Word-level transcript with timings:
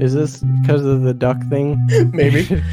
Is 0.00 0.14
this 0.14 0.38
because 0.62 0.84
of 0.84 1.02
the 1.02 1.12
duck 1.14 1.36
thing? 1.48 1.76
Maybe. 2.12 2.62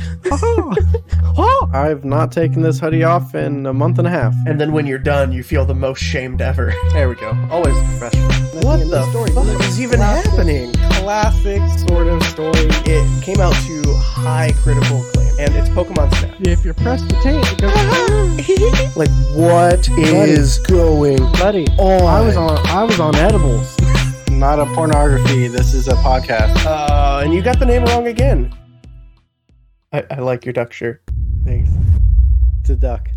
Oh. 1.38 1.70
I've 1.74 2.06
not 2.06 2.32
taken 2.32 2.62
this 2.62 2.80
hoodie 2.80 3.04
off 3.04 3.36
in 3.36 3.66
a 3.66 3.74
month 3.74 4.00
and 4.00 4.08
a 4.08 4.10
half. 4.10 4.34
and 4.48 4.60
then 4.60 4.72
when 4.72 4.88
you're 4.88 4.98
done, 4.98 5.32
you 5.34 5.44
feel 5.44 5.66
the 5.66 5.76
most 5.76 6.02
shamed 6.02 6.42
ever. 6.42 6.74
There 6.94 7.10
we 7.10 7.16
go. 7.16 7.38
Always 7.52 7.76
professional. 8.00 8.32
What 8.64 8.78
the 8.90 9.02
of 9.02 9.10
story. 9.10 9.32
fuck 9.32 9.62
is 9.68 9.80
even 9.82 9.98
Classic- 9.98 10.32
happening? 10.32 10.72
Classic 11.04 11.62
sort 11.90 12.08
of 12.08 12.24
story. 12.24 12.54
It 12.86 13.24
came 13.24 13.40
out 13.42 13.54
to 13.54 13.84
high 13.98 14.54
critical 14.64 15.06
acclaim, 15.06 15.32
and 15.40 15.54
it's 15.56 15.70
Pokemon 15.70 16.14
Snap. 16.16 16.36
If 16.40 16.64
you 16.66 16.74
press 16.74 17.02
the 17.04 17.16
tank, 17.22 17.46
it 17.52 17.60
goes. 17.60 18.96
like, 18.96 19.10
what 19.36 19.88
is 19.98 20.58
going 20.60 21.18
Buddy, 21.34 21.68
on? 21.78 22.02
I 22.02 22.22
was 22.22 22.38
on. 22.38 22.58
I 22.68 22.84
was 22.84 23.00
on 23.00 23.16
edibles. 23.16 23.76
Not 24.32 24.60
a 24.60 24.66
pornography. 24.74 25.48
This 25.48 25.74
is 25.74 25.88
a 25.88 25.94
podcast. 25.94 26.66
Uh, 26.66 27.22
and 27.24 27.34
you 27.34 27.42
got 27.42 27.60
the 27.60 27.66
name 27.66 27.86
wrong 27.86 28.08
again. 28.08 28.54
I, 29.94 30.04
I 30.12 30.20
like 30.20 30.46
your 30.46 30.54
duck 30.54 30.74
shirt. 30.74 31.02
Thanks. 31.46 31.70
It's 32.62 32.70
a 32.70 32.76
duck. 32.76 33.10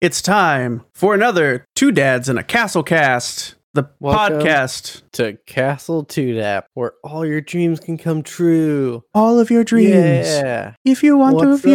It's 0.00 0.22
time 0.22 0.84
for 0.94 1.14
another 1.14 1.64
Two 1.74 1.92
Dads 1.92 2.28
and 2.28 2.38
a 2.38 2.42
Castle 2.42 2.82
Cast, 2.82 3.56
the 3.74 3.90
Welcome. 4.00 4.38
podcast. 4.40 5.02
To 5.12 5.36
Castle 5.46 6.04
Tudap, 6.06 6.64
where 6.74 6.92
all 7.04 7.26
your 7.26 7.40
dreams 7.40 7.80
can 7.80 7.98
come 7.98 8.22
true. 8.22 9.02
All 9.14 9.38
of 9.38 9.50
your 9.50 9.64
dreams. 9.64 9.92
Yeah. 9.92 10.74
If 10.84 11.02
you 11.02 11.18
want 11.18 11.36
What's 11.36 11.62
to 11.62 11.68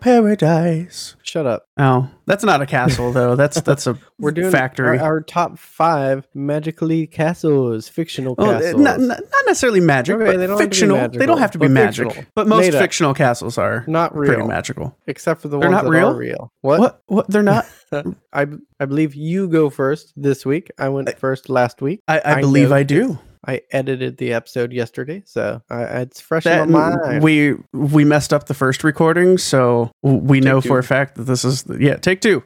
paradise. 0.00 1.16
Shut 1.22 1.46
up. 1.46 1.66
Oh, 1.78 2.08
that's 2.26 2.44
not 2.44 2.62
a 2.62 2.66
castle 2.66 3.12
though. 3.12 3.34
That's 3.36 3.60
that's 3.62 3.86
a 3.86 3.98
We're 4.18 4.30
doing 4.30 4.50
factory. 4.50 4.98
Our, 4.98 5.04
our 5.04 5.20
top 5.20 5.58
five 5.58 6.26
magically 6.34 7.06
castles, 7.06 7.88
fictional 7.88 8.36
castles. 8.36 8.80
not, 8.80 9.00
not 9.00 9.20
necessarily 9.46 9.80
magic, 9.80 10.16
Okay, 10.16 10.24
but 10.32 10.36
they 10.38 10.46
don't 10.46 10.58
have 10.60 10.60
to 10.60 10.68
be 10.68 10.70
fictional. 10.70 10.96
they 10.96 11.02
magical, 11.02 11.26
don't 11.26 11.38
have 11.38 11.50
to 11.52 11.58
be 11.58 11.66
but 11.66 11.72
magic, 11.72 12.06
fictional. 12.08 12.30
but 12.34 12.46
most 12.48 12.60
Made 12.62 12.74
up. 12.74 12.80
fictional 12.82 13.14
castles 13.14 13.58
are 13.58 13.84
not 13.88 14.16
real. 14.16 14.32
pretty 14.32 14.46
magical. 14.48 14.96
Except 15.06 15.40
for 15.40 15.48
the 15.48 15.58
They're 15.58 15.68
ones 15.70 15.82
not 15.82 15.90
that 15.90 15.90
real? 15.98 16.08
are 16.10 16.16
real. 16.16 16.52
What? 16.60 16.80
What? 16.80 17.02
What? 17.06 17.30
They're 17.30 17.42
not. 17.42 17.66
I 18.32 18.46
I 18.80 18.84
believe 18.86 19.14
you 19.14 19.48
go 19.48 19.70
first 19.70 20.12
this 20.16 20.44
week. 20.46 20.70
I 20.78 20.88
went 20.88 21.16
first 21.18 21.48
last 21.48 21.80
week. 21.82 22.00
I, 22.08 22.18
I, 22.18 22.34
I 22.36 22.40
believe. 22.40 22.72
I 22.72 22.82
do. 22.82 23.18
I 23.46 23.62
edited 23.70 24.16
the 24.16 24.32
episode 24.32 24.72
yesterday, 24.72 25.22
so 25.26 25.62
I, 25.70 25.82
it's 26.02 26.20
fresh 26.20 26.44
That 26.44 26.62
in 26.62 26.72
my 26.72 26.96
mind. 26.96 27.22
we 27.22 27.54
we 27.72 28.04
messed 28.04 28.32
up 28.32 28.46
the 28.46 28.54
first 28.54 28.84
recording, 28.84 29.38
so 29.38 29.90
we 30.02 30.40
know 30.40 30.60
two. 30.60 30.68
for 30.68 30.78
a 30.78 30.82
fact 30.82 31.16
that 31.16 31.24
this 31.24 31.44
is 31.44 31.64
yeah. 31.78 31.96
Take 31.96 32.20
two. 32.20 32.42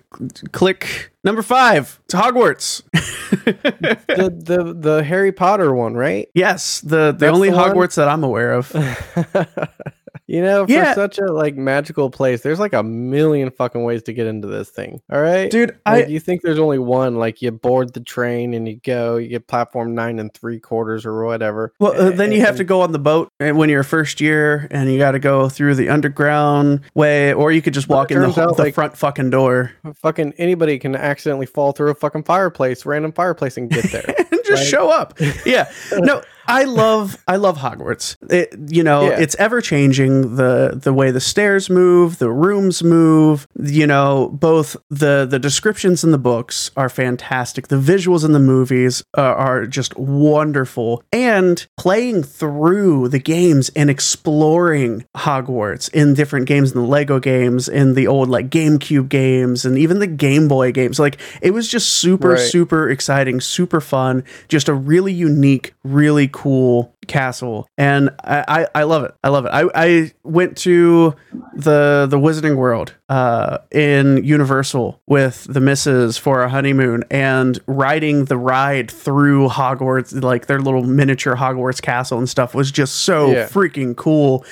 Click 0.53 1.13
number 1.25 1.43
five. 1.43 2.01
It's 2.07 2.15
Hogwarts. 2.15 2.83
the, 3.45 4.35
the 4.45 4.75
the 4.75 5.05
Harry 5.05 5.33
Potter 5.33 5.75
one, 5.75 5.95
right? 5.95 6.29
yes, 6.35 6.81
the 6.81 7.13
the 7.13 7.13
That's 7.13 7.35
only 7.35 7.51
the 7.51 7.57
one? 7.57 7.71
Hogwarts 7.75 7.95
that 7.97 8.09
I'm 8.09 8.25
aware 8.25 8.53
of. 8.53 8.73
you 10.29 10.41
know, 10.41 10.65
for 10.67 10.73
Yeah. 10.73 10.95
such 10.95 11.19
a 11.19 11.25
like 11.33 11.57
magical 11.57 12.11
place, 12.11 12.43
there's 12.43 12.61
like 12.61 12.73
a 12.75 12.83
million 12.85 13.51
fucking 13.51 13.83
ways 13.83 14.03
to 14.05 14.13
get 14.13 14.27
into 14.29 14.47
this 14.47 14.69
thing. 14.71 15.01
All 15.11 15.21
right, 15.21 15.51
Dude, 15.51 15.71
Like, 15.87 16.05
I 16.05 16.09
you 16.09 16.21
think 16.21 16.43
there's 16.43 16.59
only 16.61 16.79
one? 16.79 17.17
Like 17.17 17.43
you 17.43 17.51
board 17.51 17.95
the 17.95 18.01
train 18.01 18.55
and 18.55 18.69
you 18.69 18.77
go, 18.85 19.17
you 19.17 19.29
get 19.29 19.47
platform 19.49 19.95
nine 19.95 20.19
and 20.21 20.33
three 20.33 20.61
quarters 20.61 21.05
or 21.05 21.25
whatever. 21.25 21.73
well 21.81 22.01
uh, 22.01 22.11
then 22.11 22.31
you 22.31 22.41
have 22.43 22.57
to 22.59 22.65
go 22.65 22.83
on 22.83 22.93
the 22.93 22.99
boat 23.01 23.33
and 23.41 23.57
when 23.59 23.69
you're 23.71 23.83
first 23.83 24.21
year 24.21 24.69
and 24.71 24.93
you 24.93 24.99
got 24.99 25.13
to 25.13 25.19
go 25.19 25.49
through 25.49 25.75
the 25.75 25.89
underground 25.89 26.81
way, 26.95 27.33
or 27.33 27.51
you 27.51 27.63
could 27.63 27.75
just 27.75 27.89
walk 27.89 28.11
in 28.11 28.21
the, 28.21 28.27
out, 28.41 28.57
the 28.57 28.63
like- 28.65 28.75
front 28.75 28.97
fucking 28.97 29.31
door 29.31 29.73
Fucking 30.03 30.35
anybody 30.39 30.79
can 30.79 30.95
accidentally 30.95 31.47
fall 31.47 31.73
through 31.73 31.91
a 31.91 31.95
fucking 31.95 32.25
fireplace, 32.25 32.85
random 32.85 33.13
fireplace, 33.13 33.57
and 33.57 33.71
get 33.71 33.85
there. 33.91 34.05
and 34.31 34.41
just 34.45 34.51
Right. 34.63 34.67
show 34.67 34.91
up. 34.91 35.19
Yeah. 35.47 35.71
No, 35.93 36.21
I 36.49 36.65
love 36.65 37.17
I 37.29 37.37
love 37.37 37.59
Hogwarts. 37.59 38.17
It, 38.31 38.55
you 38.69 38.83
know, 38.83 39.03
Yeah. 39.11 39.21
it's 39.21 39.37
ever 39.37 39.61
changing 39.61 40.37
the 40.37 40.73
the 40.83 40.93
way 40.95 41.11
the 41.11 41.21
stairs 41.21 41.69
move, 41.69 42.19
the 42.19 42.31
rooms 42.31 42.83
move, 42.83 43.47
you 43.63 43.87
know, 43.87 44.31
both 44.33 44.75
the 44.89 45.27
the 45.29 45.39
descriptions 45.39 46.03
in 46.03 46.11
the 46.11 46.19
books 46.19 46.71
are 46.77 46.89
fantastic. 46.89 47.69
The 47.69 47.77
visuals 47.77 48.25
in 48.25 48.33
the 48.33 48.41
movies 48.41 49.05
uh, 49.17 49.21
are 49.21 49.67
just 49.67 49.97
wonderful. 49.99 51.03
And 51.13 51.67
playing 51.77 52.23
through 52.23 53.09
the 53.09 53.19
games 53.19 53.71
and 53.77 53.91
exploring 53.91 55.05
Hogwarts 55.17 55.93
in 55.93 56.15
different 56.15 56.47
games 56.47 56.73
in 56.73 56.81
the 56.81 56.87
Lego 56.87 57.21
games, 57.21 57.69
in 57.69 57.93
the 57.95 58.07
old 58.07 58.29
like 58.31 58.49
GameCube 58.49 59.09
games 59.11 59.65
and 59.67 59.77
even 59.77 59.99
the 59.99 60.07
Game 60.07 60.49
Boy 60.49 60.73
games. 60.73 60.99
Like 60.99 61.19
it 61.43 61.51
was 61.51 61.69
just 61.69 61.91
super 61.91 62.31
Right. 62.31 62.39
super 62.39 62.89
exciting, 62.91 63.41
super 63.41 63.81
fun, 63.81 64.25
just 64.49 64.69
a 64.69 64.75
really 64.75 65.13
unique, 65.13 65.75
really 65.85 66.29
cool 66.33 66.38
cool 66.39 66.98
castle, 67.09 67.69
and 67.77 68.11
I, 68.23 68.45
I, 68.47 68.67
I 68.81 68.83
love 68.85 69.05
it. 69.05 69.15
I 69.25 69.29
love 69.29 69.45
it. 69.47 69.49
I, 69.49 69.65
I 69.75 70.13
went 70.23 70.57
to 70.59 71.15
the 71.55 72.07
the 72.09 72.19
Wizarding 72.19 72.57
World 72.57 72.95
uh, 73.09 73.59
in 73.71 74.23
Universal 74.25 75.01
with 75.07 75.45
the 75.49 75.61
missus 75.61 76.17
for 76.19 76.43
a 76.43 76.49
honeymoon, 76.49 77.05
and 77.11 77.59
riding 77.67 78.27
the 78.27 78.37
ride 78.37 78.91
through 78.91 79.49
Hogwarts, 79.49 80.23
like 80.23 80.47
their 80.47 80.61
little 80.61 80.85
miniature 80.85 81.35
Hogwarts 81.35 81.81
castle 81.83 82.19
and 82.19 82.29
stuff, 82.29 82.55
was 82.55 82.71
just 82.71 82.97
so 82.97 83.33
Yeah. 83.33 83.47
freaking 83.49 83.97
cool 83.97 84.45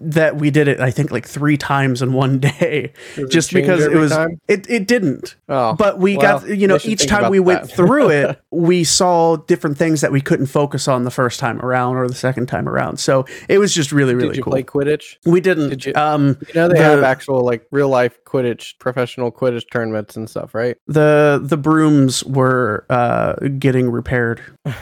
that 0.00 0.36
we 0.36 0.50
did 0.50 0.68
it. 0.68 0.80
I 0.80 0.90
think 0.90 1.10
like 1.10 1.26
three 1.26 1.56
times 1.56 2.02
in 2.02 2.12
one 2.12 2.38
day, 2.60 2.92
just 3.28 3.52
because 3.52 3.84
it 3.84 3.92
was. 3.94 4.12
time? 4.12 4.40
It 4.48 4.68
it 4.68 4.86
didn't. 4.86 5.36
Oh, 5.48 5.74
But 5.74 5.98
we 5.98 6.16
well, 6.16 6.40
got, 6.40 6.48
you 6.48 6.66
know, 6.68 6.78
each 6.84 7.06
time 7.06 7.30
we 7.30 7.40
went 7.40 7.70
through 7.70 8.10
it, 8.10 8.40
we 8.50 8.84
saw 8.84 9.36
different 9.36 9.78
things 9.78 10.02
that 10.02 10.12
we 10.12 10.20
couldn't 10.20 10.46
focus 10.46 10.88
on 10.88 11.04
the 11.04 11.10
first 11.10 11.40
time 11.40 11.60
around 11.60 11.77
or 11.86 12.08
the 12.08 12.14
second 12.14 12.46
time 12.46 12.68
around. 12.68 12.98
So 12.98 13.24
it 13.48 13.58
was 13.58 13.74
just 13.74 13.92
really, 13.92 14.14
really 14.14 14.28
Did 14.30 14.36
you 14.38 14.42
cool. 14.42 14.52
play 14.52 14.62
Quidditch? 14.62 15.16
we 15.24 15.40
didn't. 15.40 15.68
Did 15.70 15.86
you- 15.86 15.92
um, 15.94 16.36
You 16.48 16.54
know 16.54 16.68
they 16.68 16.74
The- 16.78 16.82
have 16.84 17.02
actual 17.02 17.44
like 17.44 17.66
real 17.70 17.88
life 17.88 18.18
Quidditch, 18.24 18.78
professional 18.78 19.30
Quidditch 19.32 19.64
tournaments 19.70 20.16
and 20.16 20.28
stuff, 20.28 20.54
right? 20.54 20.76
the 20.86 21.40
the 21.42 21.56
brooms 21.56 22.24
were 22.24 22.84
uh, 22.90 23.34
getting 23.58 23.90
repaired. 23.90 24.40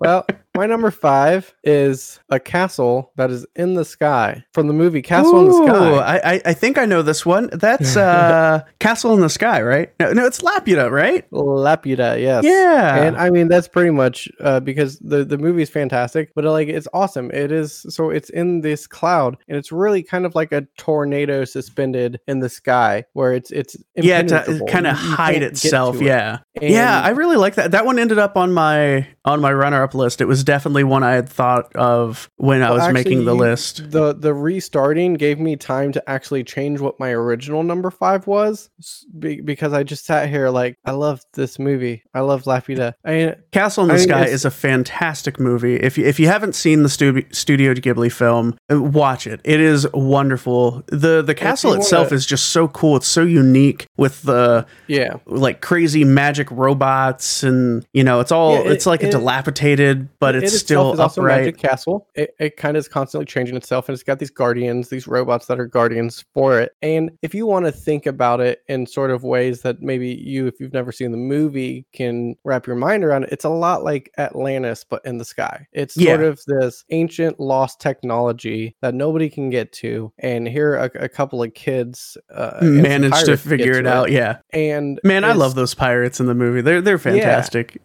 Well, 0.00 0.24
my 0.58 0.66
number 0.66 0.90
five 0.90 1.54
is 1.62 2.18
a 2.30 2.40
castle 2.40 3.12
that 3.14 3.30
is 3.30 3.46
in 3.54 3.74
the 3.74 3.84
sky 3.84 4.44
from 4.52 4.66
the 4.66 4.72
movie 4.72 5.02
Castle 5.02 5.40
in 5.40 5.46
the 5.46 5.66
Sky. 5.66 5.96
I, 5.98 6.34
I 6.34 6.42
I 6.46 6.52
think 6.52 6.78
I 6.78 6.84
know 6.84 7.00
this 7.00 7.24
one. 7.24 7.48
That's 7.52 7.96
uh, 8.08 8.64
Castle 8.80 9.14
in 9.14 9.20
the 9.20 9.28
Sky, 9.28 9.62
right? 9.62 9.92
No, 10.00 10.12
no, 10.12 10.26
it's 10.26 10.40
Laputa, 10.40 10.90
right? 10.90 11.30
Laputa, 11.30 12.20
yes. 12.20 12.42
Yeah. 12.44 12.96
And 13.04 13.16
I 13.16 13.30
mean 13.30 13.46
that's 13.46 13.68
pretty 13.68 13.90
much 13.90 14.28
uh, 14.40 14.58
because 14.58 14.98
the 14.98 15.24
the 15.24 15.38
movie 15.38 15.62
is 15.62 15.70
fantastic, 15.70 16.32
but 16.34 16.44
like 16.44 16.66
it's 16.66 16.88
awesome. 16.92 17.30
It 17.30 17.52
is 17.52 17.86
so 17.88 18.10
it's 18.10 18.30
in 18.30 18.60
this 18.62 18.88
cloud, 18.88 19.36
and 19.46 19.56
it's 19.56 19.70
really 19.70 20.02
kind 20.02 20.26
of 20.26 20.34
like 20.34 20.50
a 20.50 20.62
tornado 20.76 21.44
suspended 21.44 22.18
in 22.26 22.40
the 22.40 22.48
sky, 22.48 23.04
where 23.12 23.32
it's 23.32 23.52
it's 23.52 23.76
yeah, 23.94 24.22
to 24.22 24.60
kind 24.68 24.88
of 24.88 24.96
hide 24.96 25.44
itself. 25.44 25.96
it. 25.96 26.06
Yeah. 26.06 26.38
And- 26.60 26.74
yeah, 26.74 27.00
I 27.00 27.10
really 27.10 27.36
like 27.36 27.54
that. 27.54 27.70
That 27.70 27.86
one 27.86 28.00
ended 28.00 28.18
up 28.18 28.36
on 28.36 28.52
my 28.52 29.06
on 29.24 29.40
my 29.40 29.52
runner 29.52 29.82
up 29.84 29.94
list. 29.94 30.20
It 30.20 30.24
was 30.24 30.42
definitely 30.48 30.82
one 30.82 31.02
I 31.02 31.12
had 31.12 31.28
thought 31.28 31.76
of 31.76 32.30
when 32.36 32.62
I 32.62 32.70
was 32.70 32.80
actually, 32.84 32.94
making 32.94 33.24
the 33.26 33.34
list. 33.34 33.90
The 33.90 34.14
the 34.14 34.32
restarting 34.32 35.12
gave 35.14 35.38
me 35.38 35.56
time 35.56 35.92
to 35.92 36.02
actually 36.08 36.42
change 36.42 36.80
what 36.80 36.98
my 36.98 37.10
original 37.10 37.62
number 37.62 37.90
five 37.90 38.26
was 38.26 38.70
be, 39.18 39.42
because 39.42 39.74
I 39.74 39.82
just 39.82 40.06
sat 40.06 40.30
here 40.30 40.48
like 40.48 40.78
I 40.86 40.92
love 40.92 41.20
this 41.34 41.58
movie. 41.58 42.02
I 42.14 42.20
love 42.20 42.44
Laputa. 42.44 42.94
I 43.04 43.10
mean, 43.12 43.34
Castle 43.52 43.82
in 43.84 43.88
the 43.88 43.94
I 43.94 43.98
Sky 43.98 44.24
is 44.24 44.46
a 44.46 44.50
fantastic 44.50 45.38
movie. 45.38 45.76
If 45.76 45.98
you, 45.98 46.06
if 46.06 46.18
you 46.18 46.28
haven't 46.28 46.54
seen 46.54 46.82
the 46.82 46.88
stu- 46.88 47.26
Studio 47.30 47.74
Ghibli 47.74 48.10
film, 48.10 48.56
uh, 48.72 48.80
watch 48.80 49.26
it. 49.26 49.42
It 49.44 49.60
is 49.60 49.86
wonderful. 49.92 50.82
the 50.88 51.20
The 51.22 51.34
castle 51.34 51.74
itself 51.74 52.06
wanna- 52.06 52.16
is 52.16 52.24
just 52.26 52.48
so 52.48 52.68
cool. 52.68 52.96
It's 52.96 53.06
so 53.06 53.22
unique 53.22 53.86
with 53.98 54.22
the 54.22 54.64
yeah, 54.86 55.16
like 55.26 55.60
crazy 55.60 56.04
magic 56.04 56.48
robots, 56.50 57.42
and 57.42 57.84
you 57.92 58.02
know, 58.02 58.20
it's 58.20 58.32
all 58.32 58.54
Yeah, 58.54 58.60
it- 58.60 58.72
it's 58.72 58.86
like 58.86 59.02
a 59.02 59.10
dilapidated, 59.10 60.08
but 60.20 60.34
it 60.34 60.37
it's 60.42 60.54
itself 60.54 60.66
still 60.66 60.92
is 60.94 61.00
also 61.00 61.20
a 61.20 61.24
upright. 61.24 61.40
magic 61.40 61.58
castle. 61.58 62.08
It, 62.14 62.34
it 62.38 62.56
kind 62.56 62.76
of 62.76 62.80
is 62.80 62.88
constantly 62.88 63.26
changing 63.26 63.56
itself, 63.56 63.88
and 63.88 63.94
it's 63.94 64.02
got 64.02 64.18
these 64.18 64.30
guardians, 64.30 64.88
these 64.88 65.06
robots 65.06 65.46
that 65.46 65.60
are 65.60 65.66
guardians 65.66 66.24
for 66.34 66.60
it. 66.60 66.72
And 66.82 67.10
if 67.22 67.34
you 67.34 67.46
want 67.46 67.66
to 67.66 67.72
think 67.72 68.06
about 68.06 68.40
it 68.40 68.62
in 68.68 68.86
sort 68.86 69.10
of 69.10 69.22
ways 69.22 69.62
that 69.62 69.80
maybe 69.80 70.08
you, 70.08 70.46
if 70.46 70.60
you've 70.60 70.72
never 70.72 70.92
seen 70.92 71.10
the 71.10 71.16
movie, 71.16 71.86
can 71.92 72.36
wrap 72.44 72.66
your 72.66 72.76
mind 72.76 73.04
around 73.04 73.24
it, 73.24 73.30
it's 73.32 73.44
a 73.44 73.50
lot 73.50 73.84
like 73.84 74.10
Atlantis, 74.18 74.84
but 74.88 75.04
in 75.04 75.18
the 75.18 75.24
sky. 75.24 75.66
It's 75.72 75.94
sort 75.94 76.22
of 76.22 76.40
this 76.46 76.84
ancient 76.90 77.40
lost 77.40 77.80
technology 77.80 78.76
that 78.80 78.94
nobody 78.94 79.28
can 79.28 79.50
get 79.50 79.72
to, 79.74 80.12
and 80.18 80.48
here 80.48 80.74
a, 80.76 80.90
a 80.94 81.08
couple 81.08 81.42
of 81.42 81.54
kids 81.54 82.16
uh, 82.34 82.58
Managed 82.62 83.26
to 83.26 83.36
figure 83.36 83.78
it 83.78 83.82
to 83.82 83.88
out. 83.88 84.10
Yeah, 84.10 84.38
And 84.52 85.00
man, 85.04 85.24
I 85.24 85.32
love 85.32 85.54
those 85.54 85.74
pirates 85.74 86.20
in 86.20 86.26
the 86.26 86.34
movie. 86.34 86.60
They're 86.60 86.80
they're 86.80 86.98
fantastic. 86.98 87.78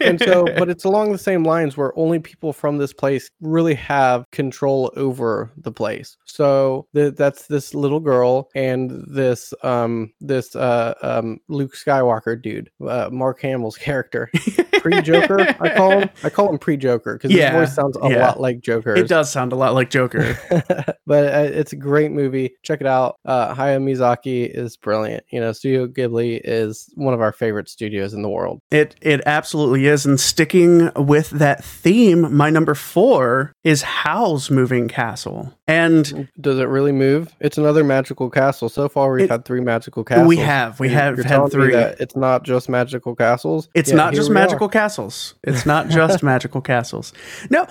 and 0.00 0.20
so 0.20 0.44
but 0.58 0.68
it's 0.68 0.84
along 0.84 1.12
the 1.12 1.18
same 1.18 1.44
lines 1.44 1.76
where 1.76 1.92
only 2.00 2.18
people 2.18 2.52
from 2.52 2.78
this 2.78 2.92
place 2.92 3.30
really 3.40 3.74
have 3.74 4.24
control 4.30 4.92
over 4.96 5.50
the 5.56 5.70
place. 5.72 6.16
So 6.24 6.86
th- 6.94 7.14
that's 7.14 7.46
this 7.46 7.74
little 7.74 8.00
girl 8.00 8.48
and 8.54 9.04
this 9.06 9.52
um 9.62 10.12
this 10.20 10.56
uh 10.56 10.94
um 11.02 11.40
Luke 11.48 11.74
Skywalker 11.74 12.40
dude, 12.40 12.70
uh, 12.86 13.10
Mark 13.12 13.40
Hamill's 13.42 13.76
character, 13.76 14.30
pre 14.80 15.02
Joker. 15.02 15.40
I 15.60 15.74
call 15.74 15.90
him. 16.00 16.10
I 16.24 16.30
call 16.30 16.48
him 16.50 16.58
pre 16.58 16.76
Joker 16.76 17.14
because 17.14 17.32
Yeah, 17.32 17.52
his 17.52 17.68
voice 17.68 17.74
sounds 17.76 17.96
a 18.00 18.08
yeah. 18.10 18.26
lot 18.26 18.40
like 18.40 18.60
Joker. 18.60 18.94
It 18.94 19.08
does 19.08 19.30
sound 19.30 19.52
a 19.52 19.56
lot 19.56 19.74
like 19.74 19.90
Joker. 19.90 20.38
but 21.06 21.34
uh, 21.34 21.50
it's 21.52 21.72
a 21.72 21.76
great 21.76 22.12
movie. 22.12 22.52
Check 22.62 22.80
it 22.80 22.86
out. 22.86 23.16
Uh, 23.24 23.54
Hayao 23.54 23.82
Miyazaki 23.82 24.48
is 24.48 24.76
brilliant. 24.76 25.24
You 25.30 25.40
know, 25.40 25.52
Studio 25.52 25.86
Ghibli 25.86 26.40
is 26.42 26.90
one 26.94 27.12
of 27.12 27.20
our 27.20 27.32
favorite 27.32 27.68
studios 27.68 28.14
in 28.14 28.22
the 28.22 28.30
world. 28.30 28.62
It 28.70 28.96
it 29.02 29.20
absolutely 29.26 29.86
is. 29.86 30.06
And 30.06 30.18
sticking 30.18 30.90
with 30.96 31.30
that 31.30 31.62
theme, 31.80 32.34
my 32.34 32.50
number 32.50 32.74
four 32.74 33.52
is 33.64 33.82
Howl's 33.82 34.50
Moving 34.50 34.86
Castle. 34.88 35.58
And 35.70 36.28
Does 36.40 36.58
it 36.58 36.64
really 36.68 36.92
move? 36.92 37.34
It's 37.40 37.58
another 37.58 37.84
magical 37.84 38.30
castle. 38.30 38.68
So 38.68 38.88
far, 38.88 39.12
we've 39.12 39.24
It- 39.24 39.30
had 39.30 39.44
three 39.44 39.60
magical 39.60 40.04
castles. 40.04 40.28
we 40.28 40.36
have 40.38 40.80
we 40.80 40.88
You're- 40.88 41.00
have 41.00 41.16
you're 41.16 41.26
had 41.26 41.50
three. 41.50 41.74
It's 41.74 42.16
not 42.16 42.42
just 42.44 42.68
magical 42.68 43.14
castles. 43.14 43.68
It's 43.74 43.90
Yeah, 43.90 43.96
not 43.96 44.14
just 44.14 44.28
we 44.28 44.34
are. 44.36 44.38
magical 44.40 44.68
castles. 44.68 45.34
It's 45.44 45.64
not 45.66 45.88
just 45.88 46.22
magical 46.32 46.60
castles. 46.60 47.12
No. 47.50 47.66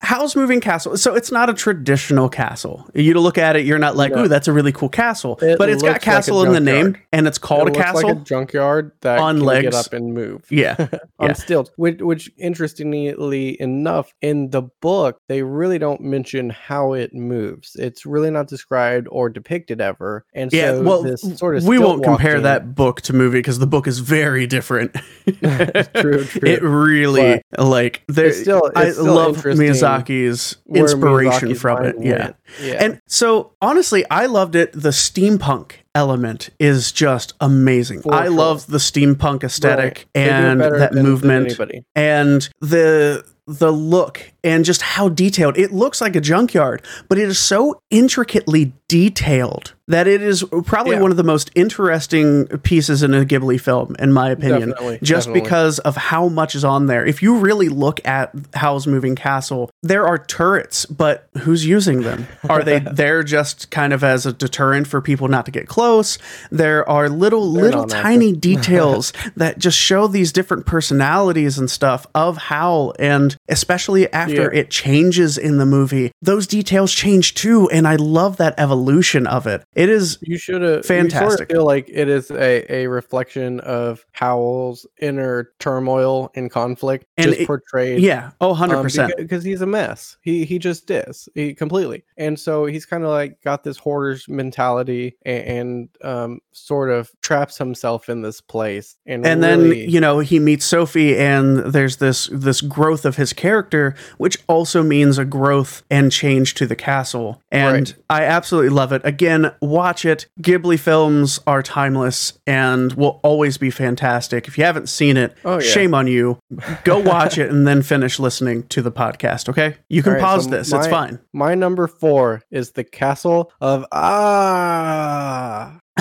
Howl's 0.00 0.36
Moving 0.36 0.60
Castle. 0.60 0.96
So 0.96 1.16
it's 1.16 1.32
not 1.32 1.50
a 1.50 1.52
traditional 1.54 2.28
castle. 2.28 2.88
You 2.94 3.14
to 3.14 3.18
look 3.20 3.36
at 3.36 3.56
it, 3.56 3.66
you're 3.66 3.80
not 3.80 3.96
like, 3.96 4.12
No. 4.12 4.26
ooh, 4.26 4.28
that's 4.28 4.46
a 4.46 4.52
really 4.52 4.70
cool 4.70 4.88
castle. 4.88 5.40
It 5.42 5.58
but 5.58 5.68
it's 5.68 5.82
got 5.82 5.88
looks 5.88 6.06
like 6.06 6.14
castle 6.14 6.44
in 6.44 6.52
the 6.52 6.60
name, 6.60 6.96
and 7.12 7.26
it's 7.26 7.36
called 7.38 7.66
It 7.66 7.76
a 7.76 7.80
castle. 7.82 8.08
like 8.10 8.16
a 8.18 8.20
junkyard 8.20 8.92
that 9.00 9.18
on 9.18 9.38
can 9.38 9.44
legs. 9.44 9.64
get 9.64 9.74
up 9.74 9.92
and 9.92 10.14
move. 10.14 10.44
yeah, 10.52 10.76
on 11.18 11.30
Yeah. 11.30 11.32
stilts. 11.32 11.72
Which, 11.74 12.00
which, 12.00 12.30
interestingly 12.38 13.60
enough, 13.60 14.14
in 14.22 14.50
the 14.50 14.62
book, 14.80 15.20
they 15.26 15.42
really 15.42 15.80
don't 15.80 16.00
mention 16.00 16.50
how 16.50 16.92
it 16.92 17.12
moves. 17.12 17.37
It's 17.74 18.06
really 18.06 18.30
not 18.30 18.48
described 18.48 19.08
or 19.10 19.28
depicted 19.28 19.80
ever. 19.80 20.24
And 20.34 20.52
yeah. 20.52 20.72
so 20.72 20.82
well, 20.82 21.02
this 21.02 21.22
sort 21.38 21.56
of 21.56 21.64
we 21.64 21.78
won't 21.78 22.02
compare 22.02 22.32
walking- 22.32 22.42
that 22.44 22.74
book 22.74 23.00
to 23.02 23.12
movie 23.12 23.38
because 23.38 23.58
the 23.58 23.66
book 23.66 23.86
is 23.86 23.98
very 23.98 24.46
different. 24.46 24.94
true, 25.26 25.34
true. 26.24 26.48
It 26.48 26.62
really 26.62 27.42
like 27.56 28.02
there. 28.08 28.32
Still- 28.32 28.70
I 28.74 28.90
still 28.90 29.14
love 29.14 29.36
Miyazaki's 29.38 30.56
inspiration 30.68 31.48
Miyazaki's 31.48 31.60
from 31.60 31.84
it. 31.84 31.96
Yeah. 32.00 32.32
yeah. 32.62 32.84
And 32.84 33.00
so, 33.06 33.52
honestly, 33.60 34.04
I 34.10 34.26
loved 34.26 34.54
it. 34.54 34.72
The 34.72 34.90
steampunk 34.90 35.72
element 35.94 36.50
is 36.58 36.92
just 36.92 37.34
amazing. 37.40 38.02
For 38.02 38.14
I 38.14 38.26
sure. 38.26 38.34
love 38.34 38.66
the 38.66 38.78
steampunk 38.78 39.42
aesthetic 39.44 39.78
Right. 39.78 40.06
They 40.14 40.24
do 40.24 40.30
it 40.30 40.32
and 40.32 40.60
that 40.60 40.94
movement 40.94 41.58
and 41.94 42.48
the 42.60 43.24
the 43.48 43.72
look 43.72 44.32
and 44.44 44.64
just 44.64 44.82
how 44.82 45.08
detailed. 45.08 45.56
It 45.56 45.72
looks 45.72 46.00
like 46.00 46.14
a 46.14 46.20
junkyard, 46.20 46.84
but 47.08 47.18
it 47.18 47.28
is 47.28 47.38
so 47.38 47.80
intricately 47.90 48.74
detailed 48.86 49.74
that 49.88 50.06
it 50.06 50.22
is 50.22 50.44
probably 50.66 50.96
Yeah. 50.96 51.02
one 51.02 51.10
of 51.10 51.16
the 51.16 51.24
most 51.24 51.50
interesting 51.54 52.46
pieces 52.62 53.02
in 53.02 53.14
a 53.14 53.24
Ghibli 53.24 53.60
film, 53.60 53.96
in 53.98 54.12
my 54.12 54.30
opinion. 54.30 54.70
Definitely, 54.70 54.98
just 55.02 55.26
definitely. 55.26 55.40
because 55.40 55.78
of 55.80 55.96
how 55.96 56.28
much 56.28 56.54
is 56.54 56.64
on 56.64 56.86
there. 56.86 57.04
If 57.04 57.22
you 57.22 57.38
really 57.38 57.68
look 57.68 58.00
at 58.06 58.32
Howl's 58.54 58.86
Moving 58.86 59.16
Castle, 59.16 59.70
there 59.82 60.06
are 60.06 60.18
turrets, 60.18 60.86
but 60.86 61.28
who's 61.38 61.66
using 61.66 62.02
them? 62.02 62.26
Are 62.48 62.62
they 62.62 62.78
there 62.92 63.22
just 63.22 63.70
kind 63.70 63.92
of 63.92 64.04
as 64.04 64.26
a 64.26 64.32
deterrent 64.32 64.86
for 64.86 65.00
people 65.00 65.28
not 65.28 65.46
to 65.46 65.50
get 65.50 65.66
close? 65.68 66.18
There 66.50 66.88
are 66.88 67.08
little, 67.08 67.52
They're 67.52 67.64
little 67.64 67.86
tiny 67.86 68.32
details 68.48 69.12
that 69.36 69.58
just 69.58 69.78
show 69.78 70.06
these 70.06 70.32
different 70.32 70.66
personalities 70.66 71.58
and 71.58 71.70
stuff 71.70 72.06
of 72.14 72.36
Howl. 72.36 72.94
And 72.98 73.36
especially 73.48 74.12
after 74.12 74.52
Yeah. 74.52 74.60
it 74.60 74.70
changes 74.70 75.38
in 75.38 75.58
the 75.58 75.66
movie, 75.66 76.12
those 76.22 76.46
details 76.46 76.92
change 76.92 77.34
too. 77.34 77.68
And 77.70 77.88
I 77.88 77.96
love 77.96 78.36
that 78.36 78.54
evolution 78.58 79.26
of 79.26 79.46
it. 79.46 79.62
It 79.78 79.88
is 79.88 80.18
You 80.22 80.36
should 80.38 80.62
have 80.62 80.84
Fantastic. 80.84 81.28
Sort 81.28 81.40
of 81.42 81.48
feel 81.48 81.64
like 81.64 81.88
it 81.88 82.08
is 82.08 82.30
a, 82.30 82.70
a 82.72 82.86
reflection 82.88 83.60
of 83.60 84.04
Howl's 84.12 84.86
inner 85.00 85.52
turmoil 85.58 86.30
and 86.34 86.50
conflict, 86.50 87.06
And 87.16 87.28
just 87.28 87.40
it- 87.42 87.46
portrayed. 87.46 88.00
yeah, 88.02 88.30
oh 88.40 88.54
100%. 88.54 89.16
because 89.16 89.44
he's 89.44 89.60
a 89.62 89.66
mess. 89.66 90.16
He 90.22 90.44
he 90.44 90.58
just 90.58 90.90
is. 90.90 91.28
He 91.34 91.54
completely. 91.54 92.04
And 92.16 92.38
so 92.38 92.66
he's 92.66 92.84
kind 92.86 93.04
of 93.04 93.10
like 93.10 93.40
got 93.42 93.64
this 93.64 93.78
hoarder's 93.78 94.28
mentality 94.28 95.16
and, 95.24 95.44
and 95.44 95.88
um 96.02 96.40
sort 96.52 96.90
of 96.90 97.10
traps 97.22 97.56
himself 97.58 98.08
in 98.08 98.22
this 98.22 98.40
place. 98.40 98.96
And 99.06 99.24
and 99.26 99.40
really- 99.42 99.82
then 99.82 99.90
you 99.90 100.00
know 100.00 100.18
he 100.20 100.38
meets 100.38 100.64
sophie 100.64 101.16
and 101.16 101.58
there's 101.58 101.96
this 101.98 102.28
this 102.32 102.60
growth 102.60 103.04
of 103.04 103.16
his 103.16 103.32
character 103.32 103.94
which 104.16 104.38
also 104.48 104.82
means 104.82 105.18
a 105.18 105.24
growth 105.24 105.82
and 105.90 106.10
change 106.10 106.54
to 106.54 106.66
the 106.66 106.74
castle 106.76 107.40
and 107.52 107.68
Right. 107.90 107.94
i 108.10 108.22
absolutely 108.24 108.70
love 108.70 108.92
it 108.92 109.02
again 109.04 109.52
watch 109.68 110.04
it 110.04 110.26
ghibli 110.40 110.78
films 110.78 111.38
are 111.46 111.62
timeless 111.62 112.38
and 112.46 112.92
will 112.94 113.20
always 113.22 113.58
be 113.58 113.70
fantastic 113.70 114.48
if 114.48 114.56
you 114.58 114.64
haven't 114.64 114.88
seen 114.88 115.16
it 115.16 115.36
Oh, 115.44 115.54
yeah. 115.54 115.60
shame 115.60 115.94
on 115.94 116.06
you 116.06 116.38
go 116.84 116.98
watch 117.14 117.38
it 117.38 117.50
and 117.50 117.66
then 117.66 117.82
finish 117.82 118.18
listening 118.18 118.62
to 118.68 118.82
the 118.82 118.90
podcast 118.92 119.48
okay 119.48 119.76
you 119.88 120.02
can 120.02 120.14
right, 120.14 120.22
pause 120.22 120.44
so 120.44 120.50
this 120.50 120.72
it's 120.72 120.86
fine 120.86 121.18
my 121.32 121.54
number 121.54 121.86
four 121.86 122.42
is 122.50 122.72
the 122.72 122.84
castle 122.84 123.52
of 123.60 123.84
Ah. 123.92 125.78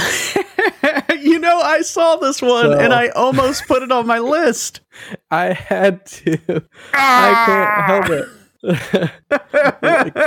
you 1.20 1.40
know 1.40 1.60
i 1.62 1.81
saw 1.81 2.16
this 2.18 2.42
one 2.42 2.72
and 2.72 2.94
i 2.94 3.08
almost 3.10 3.66
put 3.68 3.81
it 3.84 3.92
on 3.92 4.06
my 4.08 4.20
list 4.20 4.81
I 5.30 5.54
had 5.54 6.06
to. 6.08 6.63
I 6.94 7.44
can't 7.46 7.86
help 7.86 8.10
it. 8.10 8.28
The, 8.62 9.12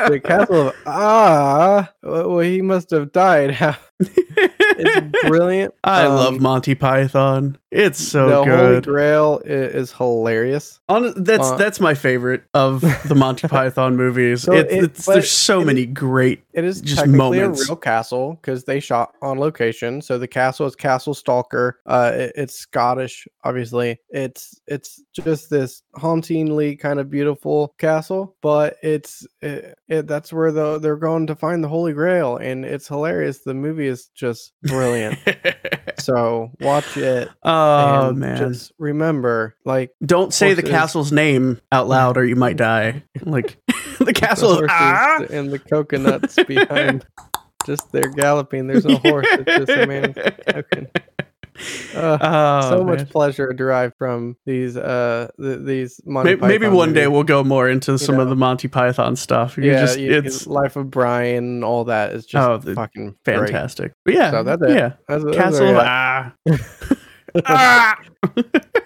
the 0.09 0.21
castle 0.23 0.69
of 0.69 0.75
Ah. 0.87 1.91
Well, 2.03 2.39
he 2.41 2.63
must 2.63 2.91
have 2.91 3.13
died. 3.13 3.57
it's 4.01 5.29
brilliant. 5.29 5.75
I 5.85 6.05
Um, 6.07 6.15
love 6.15 6.41
Monty 6.41 6.75
Python. 6.75 7.59
It's 7.71 8.01
so 8.01 8.29
the 8.29 8.57
Holy. 8.57 8.81
Grail 8.81 9.41
is, 9.45 9.93
hilarious. 9.93 10.81
On, 10.89 11.13
that's 11.23 11.47
uh, 11.51 11.57
that's 11.57 11.79
my 11.79 11.95
favorite 11.95 12.43
of 12.53 12.81
the 12.81 13.15
Monty 13.17 13.47
Python 13.47 13.97
movies. 13.97 14.43
So 14.43 14.53
It- 14.53 14.71
it- 14.71 14.85
it's, 14.85 15.07
there's 15.07 15.31
so 15.31 15.61
it- 15.61 15.67
many 15.67 15.87
great. 15.87 16.43
It 16.53 16.65
is 16.65 16.81
Just 16.81 16.97
technically 17.03 17.39
moments. 17.39 17.63
a 17.69 17.73
real 17.73 17.77
castle 17.77 18.33
because 18.41 18.65
they 18.65 18.81
shot 18.81 19.15
on 19.23 19.39
location. 19.39 20.03
So 20.03 20.19
the 20.19 20.27
castle 20.27 20.67
is 20.67 20.75
Castle 20.75 21.15
Stalker. 21.15 21.79
Uh, 21.87 22.11
it- 22.15 22.33
it's 22.35 22.55
Scottish, 22.57 23.29
obviously. 23.45 24.01
It's 24.11 24.61
it's 24.67 25.01
just 25.13 25.49
this 25.49 25.83
hauntingly 25.95 26.75
kind 26.77 26.99
of 26.99 27.09
beautiful 27.09 27.75
castle, 27.79 28.35
but 28.43 28.79
it's 28.83 29.25
it, 29.43 29.79
it, 29.89 30.07
that's 30.09 30.33
where 30.33 30.51
the 30.51 30.79
they're 30.81 30.97
going 30.97 31.29
to 31.29 31.37
find 31.37 31.63
the 31.63 31.69
Holy 31.69 31.93
Grail, 31.93 32.37
and 32.37 32.65
it's 32.65 32.89
hilarious. 32.89 33.41
The 33.45 33.55
movie 33.55 33.87
is 33.87 34.07
just 34.09 34.53
brilliant. 34.65 35.19
so 35.99 36.51
watch 36.61 36.97
it. 36.97 37.29
Oh 37.61 38.09
and 38.11 38.19
man! 38.19 38.37
Just 38.37 38.73
remember, 38.79 39.55
like 39.65 39.91
Don't 40.05 40.33
say 40.35 40.55
the 40.55 40.63
castle's 40.63 41.13
name 41.13 41.61
out 41.73 41.89
loud, 41.89 42.17
or 42.17 42.25
you 42.25 42.37
might 42.37 42.57
die. 42.57 43.03
Like 43.23 43.59
the 43.99 44.13
castle. 44.15 44.57
the 44.57 44.65
Of, 44.65 44.71
ah! 44.71 45.25
and 45.31 45.51
the 45.53 45.59
coconuts 45.59 46.37
behind. 46.45 47.05
Just 47.67 47.93
they're 47.93 48.09
galloping. 48.11 48.67
There's 48.69 48.87
no 48.87 48.97
horse. 48.97 49.27
It's 49.31 49.45
just 49.67 49.71
a 49.71 49.87
man. 49.87 50.15
Uh, 51.95 52.19
Oh, 52.23 52.71
so 52.71 52.85
man. 52.85 52.97
much 52.97 53.11
pleasure 53.11 53.53
derived 53.53 53.95
from 53.99 54.35
these 54.47 54.79
uh 54.79 55.29
th- 55.39 55.59
these 55.63 56.01
Monty 56.07 56.37
Maybe, 56.37 56.47
maybe 56.47 56.69
one 56.69 56.95
day 56.95 57.07
we'll 57.07 57.23
go 57.25 57.45
more 57.45 57.69
into 57.69 57.99
some 57.99 58.15
of 58.15 58.29
know. 58.29 58.31
the 58.31 58.37
Monty 58.37 58.67
Python 58.69 59.15
stuff. 59.15 59.59
You 59.59 59.65
yeah 59.65 59.81
just, 59.81 59.99
you- 59.99 60.11
it's 60.11 60.47
Life 60.47 60.77
of 60.77 60.91
Brian 60.91 61.45
and 61.45 61.65
all 61.65 61.85
that 61.85 62.13
is 62.13 62.25
just 62.25 62.49
Oh, 62.67 62.75
fucking 62.75 63.17
fantastic. 63.27 63.93
But 64.07 64.15
yeah, 64.15 64.31
So 64.31 64.43
that's 64.43 64.63
it. 64.63 64.71
yeah. 64.71 64.93
That's, 65.07 65.25
Castle. 65.37 65.69
of- 65.69 65.77
ah. 65.77 66.33
Ah! 67.47 67.99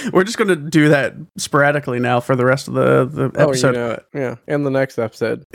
We're 0.12 0.24
just 0.24 0.38
gonna 0.38 0.56
do 0.56 0.88
that 0.90 1.14
sporadically 1.36 1.98
now 2.00 2.20
for 2.20 2.36
the 2.36 2.44
rest 2.44 2.68
of 2.68 2.74
the 2.74 3.04
the 3.06 3.30
Oh, 3.36 3.42
you 3.44 3.48
episode. 3.50 3.74
know 3.74 3.90
it. 3.92 4.06
Yeah, 4.14 4.34
and 4.48 4.64
the 4.66 4.70
next 4.70 4.98
episode 4.98 5.44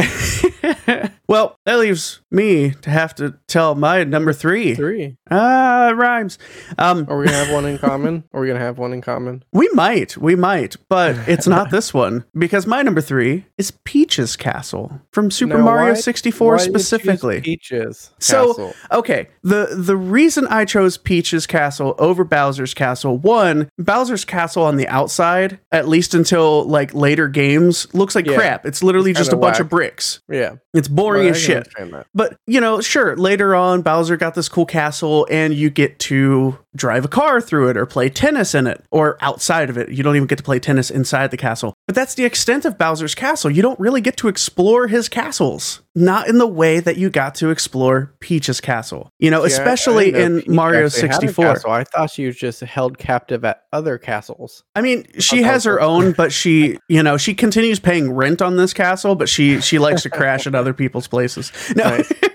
well, 1.27 1.57
that 1.65 1.79
leaves 1.79 2.21
me 2.31 2.71
to 2.81 2.89
have 2.89 3.15
to 3.15 3.35
tell 3.47 3.75
my 3.75 4.03
number 4.03 4.33
three. 4.33 4.75
three. 4.75 5.17
Ah, 5.31 5.91
rhymes. 5.95 6.37
Um, 6.77 7.05
Are 7.09 7.17
we 7.17 7.25
gonna 7.25 7.37
have 7.37 7.53
one 7.53 7.65
in 7.65 7.77
common? 7.79 8.23
Are 8.33 8.41
we 8.41 8.47
gonna 8.47 8.59
have 8.59 8.77
one 8.77 8.93
in 8.93 9.01
common? 9.01 9.43
we 9.51 9.69
might, 9.73 10.17
we 10.17 10.35
might, 10.35 10.75
but 10.89 11.15
it's 11.27 11.47
not 11.47 11.71
this 11.71 11.93
one 11.93 12.25
because 12.37 12.67
my 12.67 12.81
number 12.81 13.01
three 13.01 13.45
is 13.57 13.71
Peach's 13.83 14.35
Castle 14.35 15.01
from 15.11 15.31
Super 15.31 15.57
Now, 15.57 15.63
Mario 15.65 15.93
why- 15.93 15.99
64 15.99 16.47
why 16.51 16.57
did 16.57 16.67
you 16.67 16.73
choose 16.73 16.87
specifically. 16.87 17.41
Peaches. 17.41 18.11
So- 18.19 18.47
Castle? 18.53 18.73
Okay, 18.91 19.29
the 19.43 19.69
the 19.75 19.97
reason 19.97 20.47
I 20.47 20.65
chose 20.65 20.97
Peach's 20.97 21.47
Castle 21.47 21.95
over 21.97 22.23
Bowser's 22.23 22.73
Castle, 22.73 23.17
one, 23.17 23.69
Bowser's 23.77 24.25
castle 24.25 24.34
on 24.57 24.75
the 24.77 24.87
outside, 24.87 25.59
at 25.71 25.87
least 25.87 26.13
until 26.13 26.63
like 26.65 26.93
later 26.93 27.27
games, 27.27 27.87
looks 27.93 28.15
like 28.15 28.25
Yeah. 28.27 28.35
crap. 28.35 28.65
It's 28.65 28.83
literally 28.83 29.11
It's 29.11 29.19
just 29.19 29.29
a 29.31 29.35
kinda 29.35 29.47
bunch 29.47 29.59
of 29.59 29.69
bricks. 29.69 30.19
Yeah. 30.29 30.55
It's 30.73 30.87
boring 30.87 31.23
Well, 31.25 31.31
as 31.31 31.41
shit. 31.41 31.67
But, 32.13 32.37
you 32.47 32.59
know, 32.61 32.81
sure, 32.81 33.15
later 33.15 33.55
on, 33.55 33.81
Bowser 33.81 34.17
got 34.17 34.35
this 34.35 34.49
cool 34.49 34.65
castle 34.65 35.27
and 35.31 35.53
you 35.53 35.69
get 35.69 35.97
to 35.99 36.57
drive 36.75 37.05
a 37.05 37.07
car 37.07 37.39
through 37.41 37.69
it 37.69 37.77
or 37.77 37.85
play 37.85 38.09
tennis 38.09 38.53
in 38.53 38.67
it 38.67 38.83
or 38.91 39.17
outside 39.21 39.69
of 39.69 39.77
it. 39.77 39.89
You 39.89 40.03
don't 40.03 40.15
even 40.15 40.27
get 40.27 40.37
to 40.37 40.43
play 40.43 40.59
tennis 40.59 40.89
inside 40.91 41.31
the 41.31 41.37
castle. 41.37 41.73
But 41.87 41.95
that's 41.95 42.15
the 42.15 42.25
extent 42.25 42.65
of 42.65 42.77
Bowser's 42.77 43.15
castle. 43.15 43.49
You 43.51 43.61
don't 43.61 43.79
really 43.79 44.01
get 44.01 44.17
to 44.17 44.27
explore 44.27 44.87
his 44.87 45.07
castles, 45.07 45.81
not 45.95 46.27
in 46.27 46.37
the 46.39 46.47
way 46.47 46.79
that 46.79 46.97
you 46.97 47.09
got 47.09 47.35
to 47.35 47.49
explore 47.49 48.13
Peach's 48.19 48.59
castle. 48.59 49.09
You 49.19 49.31
know, 49.31 49.45
See, 49.47 49.53
I- 49.53 49.57
I 49.57 49.61
especially 49.61 50.11
know 50.11 50.19
in 50.19 50.39
Peach 50.41 50.47
Mario 50.49 50.85
actually 50.87 51.01
had 51.01 51.09
a 51.09 51.13
64. 51.13 51.45
castle. 51.45 51.71
I 51.71 51.83
thought 51.83 52.09
she 52.11 52.25
was 52.25 52.35
just 52.35 52.59
held 52.61 52.97
captive 52.97 53.45
at 53.45 53.63
other 53.71 53.97
castles. 53.97 54.63
I 54.75 54.81
mean, 54.81 55.05
she 55.19 55.43
has 55.43 55.63
her 55.63 55.79
own, 55.81 56.11
but 56.13 56.31
she, 56.33 56.77
you 56.89 57.03
know, 57.03 57.17
she 57.17 57.33
continues 57.33 57.79
paying 57.79 58.11
rent 58.11 58.41
on 58.41 58.57
this 58.57 58.73
castle, 58.73 59.15
but 59.15 59.29
she 59.29 59.61
she 59.61 59.79
likes 59.79 60.03
to 60.03 60.09
crash 60.09 60.47
at 60.47 60.55
other 60.55 60.73
people's 60.73 61.07
places. 61.07 61.51
No. 61.75 62.01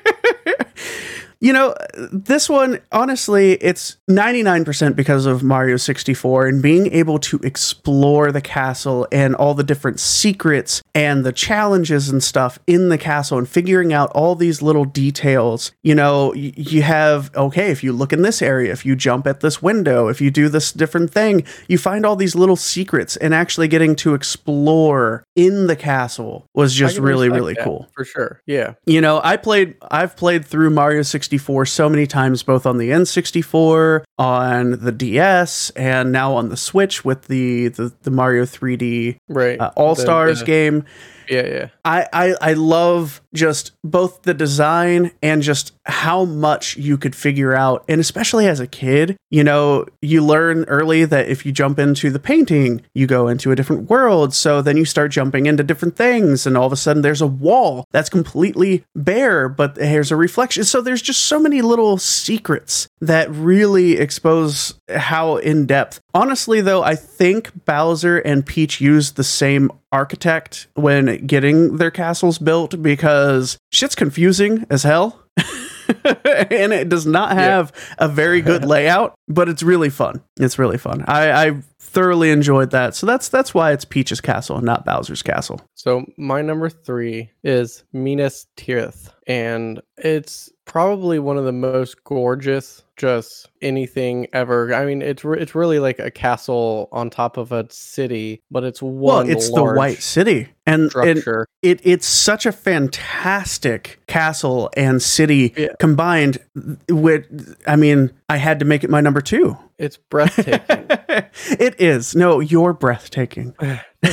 You 1.41 1.55
know, 1.55 1.75
this 2.13 2.51
one, 2.51 2.81
honestly, 2.93 3.53
it's 3.55 3.97
99% 4.11 4.95
because 4.95 5.25
of 5.25 5.43
Mario 5.43 5.79
64 5.79 6.49
and 6.49 6.63
being 6.63 6.93
able 6.93 7.19
to 7.21 7.39
explore 7.39 8.31
the 8.31 8.43
castle 8.43 9.09
and 9.11 9.35
all 9.35 9.55
the 9.55 9.65
different 9.65 10.01
secrets 10.01 10.83
and 10.95 11.25
the 11.25 11.33
challenges 11.33 12.11
and 12.11 12.23
stuff 12.23 12.59
in 12.67 12.91
the 12.91 12.99
castle 12.99 13.39
and 13.39 13.49
figuring 13.49 13.91
out 13.91 14.11
all 14.11 14.35
these 14.35 14.61
little 14.61 14.85
details. 14.85 15.73
You 15.83 15.95
know, 15.95 16.35
you 16.35 16.83
have, 16.83 17.35
okay, 17.35 17.71
if 17.71 17.83
you 17.83 17.95
look 17.95 18.13
in 18.13 18.21
this 18.21 18.43
area, 18.43 18.71
if 18.71 18.85
you 18.85 18.95
jump 18.95 19.27
at 19.27 19.41
this 19.41 19.63
window, 19.63 20.09
if 20.09 20.21
you 20.21 20.31
do 20.31 20.51
this 20.51 20.73
different 20.73 21.11
thing, 21.11 21.45
you 21.69 21.79
find 21.79 22.05
all 22.05 22.17
these 22.17 22.35
little 22.35 22.57
secrets 22.57 23.17
and 23.17 23.33
actually 23.33 23.69
getting 23.69 23.97
to 23.97 24.13
explore 24.13 25.25
in 25.37 25.69
the 25.69 25.77
castle 25.77 26.45
was 26.55 26.75
just 26.75 26.99
really, 26.99 27.31
really 27.31 27.55
cool. 27.55 27.89
For 27.95 28.05
sure. 28.05 28.43
Yeah. 28.47 28.75
You 28.85 29.01
know, 29.01 29.23
I 29.25 29.39
played 29.39 29.77
I've 29.91 30.17
played 30.17 30.45
through 30.45 30.69
Mario 30.69 31.01
64 31.01 31.30
so 31.67 31.89
many 31.89 32.07
times 32.07 32.43
both 32.43 32.67
on 32.67 32.79
the 32.79 32.91
N64, 32.91 34.05
on 34.19 34.73
the 34.83 34.93
DS, 34.93 35.71
and 35.71 36.13
now 36.13 36.35
on 36.35 36.49
the 36.49 36.57
Switch 36.57 37.05
with 37.05 37.27
the 37.27 37.69
the, 37.69 37.93
the 38.03 38.11
Mario 38.11 38.45
3D 38.45 39.17
Right. 39.29 39.61
uh, 39.61 39.71
All 39.77 39.95
Stars 39.95 40.41
the- 40.41 40.47
game. 40.47 40.85
Yeah, 41.31 41.47
yeah. 41.47 41.69
I, 41.85 42.07
I 42.13 42.35
I 42.41 42.53
love 42.55 43.23
just 43.33 43.71
both 43.85 44.23
the 44.23 44.35
design 44.35 45.13
and 45.23 45.43
just 45.43 45.73
how 45.87 46.25
much 46.25 46.77
you 46.77 46.99
could 46.99 47.15
figure 47.15 47.55
out 47.55 47.85
and 47.89 48.01
especially 48.01 48.49
as 48.49 48.59
a 48.59 48.67
kid 48.67 49.17
you 49.31 49.45
know 49.45 49.87
you 50.03 50.25
learn 50.25 50.65
early 50.65 51.05
that 51.05 51.29
if 51.29 51.47
you 51.47 51.53
jump 51.53 51.79
into 51.79 52.11
the 52.11 52.19
painting 52.19 52.83
you 52.95 53.07
go 53.07 53.29
into 53.29 53.53
a 53.53 53.57
different 53.57 53.89
world. 53.89 54.35
So 54.35 54.61
then 54.61 54.77
you 54.77 54.85
start 54.85 55.13
jumping 55.13 55.47
into 55.47 55.63
different 55.63 55.97
things 55.97 56.47
and 56.47 56.57
all 56.57 56.67
of 56.67 56.73
a 56.73 56.77
sudden 56.77 57.03
there's 57.03 57.23
a 57.23 57.27
wall 57.27 57.85
that's 57.93 58.11
completely 58.11 58.85
bare 58.97 59.49
but 59.49 59.77
there's 59.77 60.11
a 60.11 60.17
reflection. 60.17 60.65
So 60.65 60.81
there's 60.81 61.03
just 61.03 61.27
so 61.27 61.39
many 61.39 61.63
little 61.63 61.97
secrets 61.97 62.89
that 63.01 63.31
really 63.31 63.93
expose 63.99 64.75
how 64.89 65.37
in 65.37 65.67
depth 65.67 66.01
honestly 66.13 66.61
though 66.61 66.83
i 66.83 66.95
think 66.95 67.65
bowser 67.65 68.19
and 68.19 68.45
peach 68.45 68.81
used 68.81 69.17
the 69.17 69.25
same 69.25 69.71
architect 69.93 70.69
when 70.75 71.27
getting 71.27 71.77
their 71.77 71.91
castles 71.91 72.39
built 72.39 72.81
because 72.83 73.59
shit's 73.73 73.95
confusing 73.95 74.67
as 74.71 74.83
hell. 74.83 75.23
and 76.05 76.73
it 76.73 76.89
does 76.89 77.07
not 77.07 77.33
have 77.33 77.73
a 77.99 78.09
very 78.09 78.41
good 78.41 78.65
layout, 78.67 79.15
but 79.29 79.49
it's 79.49 79.63
really 79.63 79.91
fun. 79.91 80.23
It's 80.39 80.59
really 80.59 80.79
fun. 80.79 81.05
I, 81.09 81.47
I 81.47 81.63
thoroughly 81.81 82.31
enjoyed 82.31 82.71
that. 82.71 82.95
So 82.95 83.07
that's 83.07 83.29
that's 83.29 83.53
why 83.53 83.73
it's 83.73 83.85
Peach's 83.85 84.21
castle 84.21 84.57
and 84.57 84.67
not 84.67 84.85
Bowser's 84.85 85.23
castle. 85.23 85.61
So 85.75 86.05
my 86.17 86.43
number 86.43 86.69
three 86.69 87.31
is 87.43 87.85
Minas 87.93 88.47
Tirith, 88.57 89.11
and 89.27 89.81
it's 89.97 90.51
probably 90.65 91.19
one 91.19 91.37
of 91.37 91.45
the 91.45 91.53
most 91.53 92.05
gorgeous, 92.05 92.83
just 92.97 93.49
anything 93.63 94.27
ever. 94.33 94.75
I 94.75 94.85
mean, 94.85 95.03
it's 95.03 95.25
re- 95.25 95.41
it's 95.41 95.55
really 95.55 95.79
like 95.79 95.99
a 95.99 96.11
castle 96.11 96.89
on 96.93 97.11
top 97.11 97.37
of 97.37 97.53
a 97.53 97.67
city, 97.71 98.43
but 98.51 98.65
it's 98.65 98.81
one. 98.83 99.27
Well, 99.27 99.29
it's 99.37 99.51
the 99.53 99.63
White 99.65 100.03
City. 100.03 100.49
And, 100.67 100.83
and 100.83 100.91
structure. 101.19 101.47
it 101.63 101.81
it's 101.83 102.07
such 102.07 102.47
a 102.47 102.53
fantastic 102.53 104.01
castle 104.07 104.71
and 104.77 105.03
city 105.03 105.53
Yeah. 105.57 105.69
combined 105.81 106.39
with 106.89 107.57
I 107.67 107.75
mean, 107.77 108.13
I 108.29 108.37
had 108.37 108.61
to 108.61 108.65
make 108.65 108.85
it 108.85 108.91
my 108.91 109.01
number 109.01 109.21
2. 109.21 109.57
It's 109.79 109.97
breathtaking. 109.97 110.61
it 111.59 111.81
is. 111.81 112.15
No, 112.15 112.39
you're 112.41 112.73
breathtaking. 112.75 113.55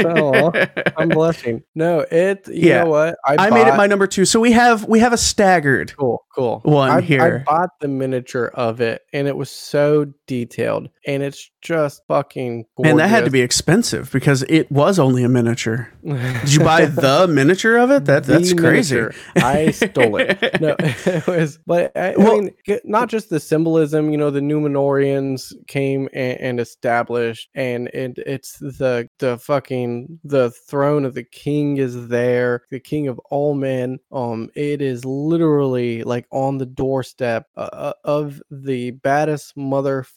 so 0.00 0.52
I'm 0.96 1.08
blushing. 1.10 1.62
No, 1.74 2.06
it. 2.10 2.46
You 2.48 2.68
Yeah. 2.70 2.84
know 2.84 2.90
what? 2.90 3.16
I 3.26 3.50
made 3.50 3.66
it 3.66 3.76
my 3.76 3.86
number 3.86 4.06
2. 4.06 4.24
So 4.24 4.40
we 4.40 4.52
have 4.52 4.86
we 4.86 5.00
have 5.00 5.12
a 5.12 5.18
staggered. 5.18 5.94
Cool, 5.98 6.24
cool. 6.34 6.60
one 6.64 6.90
I, 6.90 7.00
here. 7.00 7.44
I 7.46 7.50
bought 7.52 7.70
the 7.80 7.88
miniature 7.88 8.46
of 8.54 8.79
it, 8.80 9.02
and 9.12 9.28
it 9.28 9.36
was 9.36 9.50
so 9.50 10.06
detailed, 10.30 10.88
and 11.04 11.24
it's 11.24 11.50
just 11.60 12.02
fucking. 12.06 12.64
Gorgeous. 12.76 12.90
And 12.90 13.00
that 13.00 13.08
had 13.08 13.24
to 13.24 13.32
be 13.32 13.40
expensive 13.40 14.12
because 14.12 14.44
it 14.44 14.70
was 14.70 14.96
only 15.00 15.24
a 15.24 15.28
miniature. 15.28 15.92
Did 16.04 16.52
you 16.54 16.60
buy 16.60 16.86
the 16.86 17.26
miniature 17.26 17.76
of 17.76 17.90
it? 17.90 18.04
That 18.04 18.22
that's 18.22 18.50
The 18.50 18.56
crazy. 18.56 19.06
I 19.34 19.72
stole 19.72 20.18
it. 20.18 20.60
No, 20.60 20.76
it 20.78 21.26
was, 21.26 21.58
but 21.66 21.90
I, 21.96 22.14
Well- 22.16 22.36
I 22.36 22.40
mean, 22.42 22.78
not 22.84 23.08
just 23.08 23.28
the 23.28 23.40
symbolism. 23.40 24.10
You 24.12 24.18
know, 24.18 24.30
the 24.30 24.38
Numenoreans 24.40 25.52
came 25.66 26.08
and, 26.12 26.40
and 26.40 26.60
established, 26.60 27.48
and 27.56 27.88
it, 27.88 28.18
it's 28.18 28.58
the 28.58 29.08
the 29.18 29.36
fucking 29.38 30.20
the 30.22 30.52
throne 30.68 31.04
of 31.04 31.14
the 31.14 31.24
king 31.24 31.78
is 31.78 32.06
there, 32.06 32.62
the 32.70 32.78
king 32.78 33.08
of 33.08 33.18
all 33.30 33.54
men. 33.54 33.98
Um, 34.12 34.48
it 34.54 34.80
is 34.80 35.04
literally 35.04 36.04
like 36.04 36.28
on 36.30 36.58
the 36.58 36.66
doorstep 36.66 37.46
uh, 37.56 37.68
uh, 37.72 37.92
of 38.04 38.40
the 38.48 38.92
baddest 38.92 39.56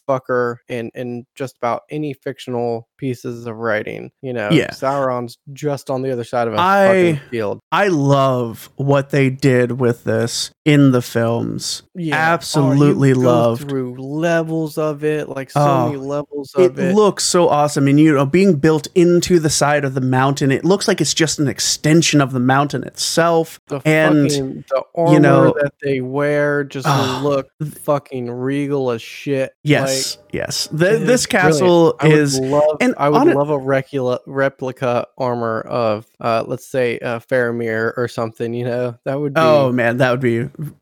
motherfucker 0.08 0.56
in 0.68 0.90
in 0.94 1.26
just 1.34 1.56
about 1.56 1.82
any 1.90 2.12
fictional 2.14 2.88
pieces 2.98 3.46
of 3.46 3.56
writing. 3.56 4.10
You 4.22 4.32
know, 4.32 4.48
Yeah. 4.50 4.70
Sauron's 4.70 5.36
just 5.52 5.90
on 5.90 6.02
the 6.02 6.10
other 6.12 6.24
side 6.24 6.48
of 6.48 6.54
a 6.54 6.60
I- 6.60 6.86
fucking 6.86 7.30
field. 7.30 7.60
I 7.72 7.88
love 7.88 8.70
what 8.76 9.10
they 9.10 9.30
did 9.30 9.72
with 9.80 10.04
this 10.04 10.50
in 10.64 10.92
the 10.92 11.02
films. 11.02 11.82
Yeah. 11.94 12.16
Absolutely 12.16 13.10
oh, 13.12 13.14
you 13.14 13.20
loved. 13.20 13.68
through 13.68 13.96
levels 14.00 14.78
of 14.78 15.04
it, 15.04 15.28
like 15.28 15.50
so 15.50 15.60
Oh, 15.60 15.86
many 15.86 15.98
levels 15.98 16.54
of 16.54 16.78
it. 16.78 16.90
It 16.90 16.94
looks 16.94 17.24
so 17.24 17.48
awesome. 17.48 17.88
And 17.88 17.98
you 18.00 18.14
know, 18.14 18.24
being 18.26 18.54
built 18.56 18.86
into 18.94 19.38
the 19.38 19.50
side 19.50 19.84
of 19.84 19.94
the 19.94 20.00
mountain, 20.00 20.50
it 20.50 20.64
looks 20.64 20.88
like 20.88 21.00
it's 21.00 21.14
just 21.14 21.38
an 21.38 21.48
extension 21.48 22.20
of 22.20 22.32
the 22.32 22.40
mountain 22.40 22.84
itself. 22.84 23.60
the 23.68 23.80
and, 23.84 24.30
fucking 24.30 24.64
the 24.68 24.82
armor 24.94 25.20
know- 25.20 25.54
that 25.60 25.74
they 25.82 26.00
wear 26.00 26.64
just 26.64 26.86
Oh, 26.88 27.20
look 27.22 27.48
fucking 27.82 28.30
regal 28.30 28.90
as 28.90 29.02
shit. 29.02 29.52
Yes, 29.62 29.93
yes. 30.32 30.66
The, 30.68 30.84
Like, 30.84 30.94
it 31.02 31.06
this 31.06 31.20
is 31.22 31.26
castle 31.26 31.94
brilliant. 31.98 32.20
I 32.20 32.22
is 32.22 32.40
love, 32.40 32.76
and 32.80 32.94
I 32.98 33.08
would 33.08 33.34
love 33.34 33.50
a 33.50 33.58
replica 33.58 34.20
replica 34.26 35.06
armor 35.18 35.60
of 35.62 36.06
uh 36.20 36.44
let's 36.46 36.66
say 36.66 36.98
uh 36.98 37.18
Faramir 37.18 37.92
or 37.96 38.08
something, 38.08 38.54
you 38.54 38.64
know. 38.64 38.98
That 39.04 39.20
would 39.20 39.34
be 39.34 39.40
oh 39.40 39.72
man, 39.72 39.98
that 39.98 40.10
would 40.10 40.20
be 40.20 40.40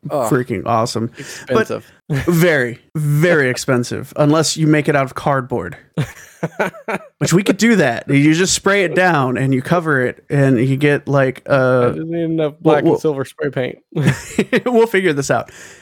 oh, 0.09 0.29
freaking 0.29 0.63
awesome. 0.65 1.11
expensive. 1.17 1.91
Very, 2.09 2.79
very 2.95 3.49
expensive 3.49 4.13
unless 4.17 4.57
you 4.57 4.67
make 4.67 4.87
it 4.89 4.95
out 4.95 5.05
of 5.05 5.15
cardboard. 5.15 5.77
Which 7.19 7.31
we 7.31 7.41
could 7.43 7.55
do 7.57 7.77
that. 7.77 8.09
You 8.09 8.33
just 8.33 8.53
spray 8.53 8.83
it 8.83 8.93
down 8.95 9.37
and 9.37 9.53
you 9.53 9.61
cover 9.61 10.05
it 10.05 10.25
and 10.29 10.59
you 10.59 10.75
get 10.75 11.07
like 11.07 11.41
I 11.49 11.53
uh 11.53 11.93
enough 11.93 12.55
black 12.59 12.83
well- 12.83 12.93
and 12.93 13.01
silver 13.01 13.23
spray 13.23 13.49
paint. 13.49 13.79
we'll 14.65 14.87
figure 14.87 15.13
this 15.13 15.31
out. 15.31 15.49